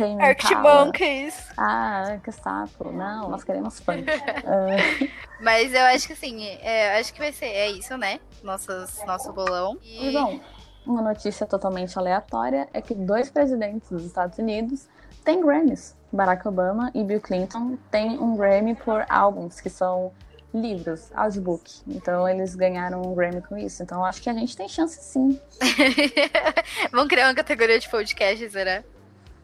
[0.00, 1.48] tem Arctimonkeys.
[1.58, 2.90] Ah, que saco.
[2.90, 4.02] Não, nós queremos funk.
[4.02, 5.10] uh...
[5.42, 8.18] Mas eu acho que assim, é, acho que vai ser é isso, né?
[8.42, 9.78] Nossas, nosso bolão.
[9.82, 10.08] E...
[10.08, 10.40] e bom,
[10.86, 14.88] uma notícia totalmente aleatória é que dois presidentes dos Estados Unidos
[15.22, 15.94] têm Grammys.
[16.10, 20.12] Barack Obama e Bill Clinton têm um Grammy por álbuns, que são
[20.52, 21.82] livros, audiobook.
[21.86, 23.82] Então eles ganharam um Grammy com isso.
[23.82, 25.38] Então acho que a gente tem chance sim.
[26.90, 28.82] Vamos criar uma categoria de podcast, será?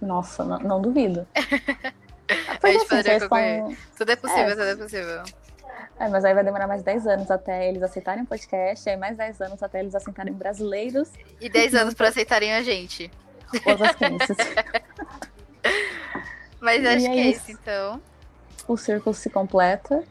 [0.01, 1.27] Nossa, não, não duvido.
[1.35, 3.77] a gente assim, estão...
[3.97, 4.51] Tudo é possível, é.
[4.51, 5.23] tudo é possível.
[5.99, 9.17] É, mas aí vai demorar mais 10 anos até eles aceitarem o podcast, aí mais
[9.17, 11.11] 10 anos até eles aceitarem brasileiros.
[11.41, 13.11] E 10 anos para aceitarem a gente.
[16.61, 18.03] Mas acho que é isso, isso, então.
[18.69, 20.05] O círculo se completa.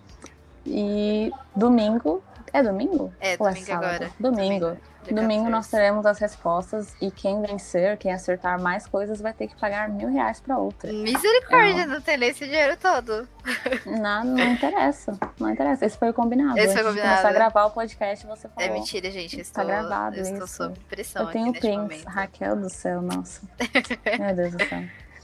[0.65, 2.23] E domingo
[2.55, 3.13] É domingo?
[3.19, 3.85] É, Ou é domingo sábado?
[3.85, 4.11] agora.
[4.17, 4.77] Domingo.
[5.03, 5.71] Dia Domingo nós 14.
[5.71, 10.09] teremos as respostas e quem vencer, quem acertar mais coisas, vai ter que pagar mil
[10.09, 10.91] reais pra outra.
[10.91, 13.27] Misericórdia, não tem nem esse dinheiro todo.
[13.85, 15.19] Não, não interessa.
[15.39, 15.85] Não interessa.
[15.85, 16.57] Esse foi o combinado.
[16.57, 17.09] Esse foi combinado.
[17.09, 18.69] começar a gravar o podcast, você falou.
[18.69, 19.35] É mentira, gente.
[19.35, 20.47] Tá estou, gravado estou isso.
[20.47, 22.03] sob pressão Eu tenho prints.
[22.05, 23.41] Raquel do céu, nossa.
[24.17, 24.79] Meu Deus do céu.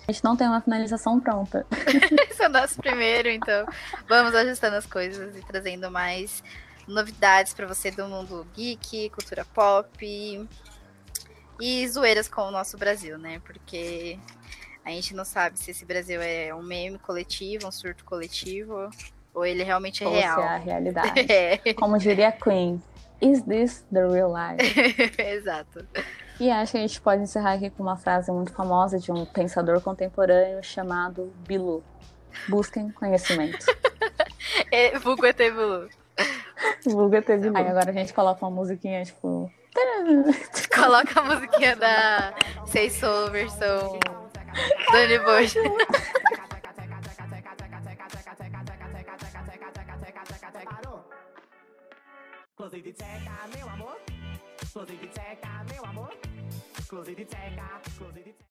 [0.08, 1.66] A gente não tem uma finalização pronta.
[2.30, 3.66] Esse é o nosso primeiro, então
[4.08, 6.44] vamos ajustando as coisas e trazendo mais
[6.88, 10.48] novidades pra você do mundo geek, cultura pop
[11.60, 13.40] e zoeiras com o nosso Brasil, né?
[13.46, 14.18] Porque
[14.84, 18.90] a gente não sabe se esse Brasil é um meme coletivo, um surto coletivo,
[19.34, 20.42] ou ele realmente é Ou se real.
[20.42, 21.12] é a realidade.
[21.30, 22.82] É, Como diria Queen,
[23.22, 24.62] is this the real life?
[25.22, 25.88] exato.
[26.40, 29.26] E acho que a gente pode encerrar aqui com uma frase muito famosa de um
[29.26, 31.84] pensador contemporâneo chamado Bilu.
[32.50, 33.64] Busquem conhecimento.
[34.72, 35.88] É, Vulgo ET Bilu.
[36.86, 37.58] Vulga Bilu.
[37.58, 39.52] Aí agora a gente coloca uma musiquinha, tipo...
[40.76, 42.34] Coloca a musiquinha da
[42.68, 44.00] Sei Soul versão
[44.92, 45.56] Dani Bosch.
[52.56, 53.98] Close de tcheca, meu amor.
[54.72, 56.14] Close de tcheca, meu amor.
[56.88, 58.36] Close de tcheca, close de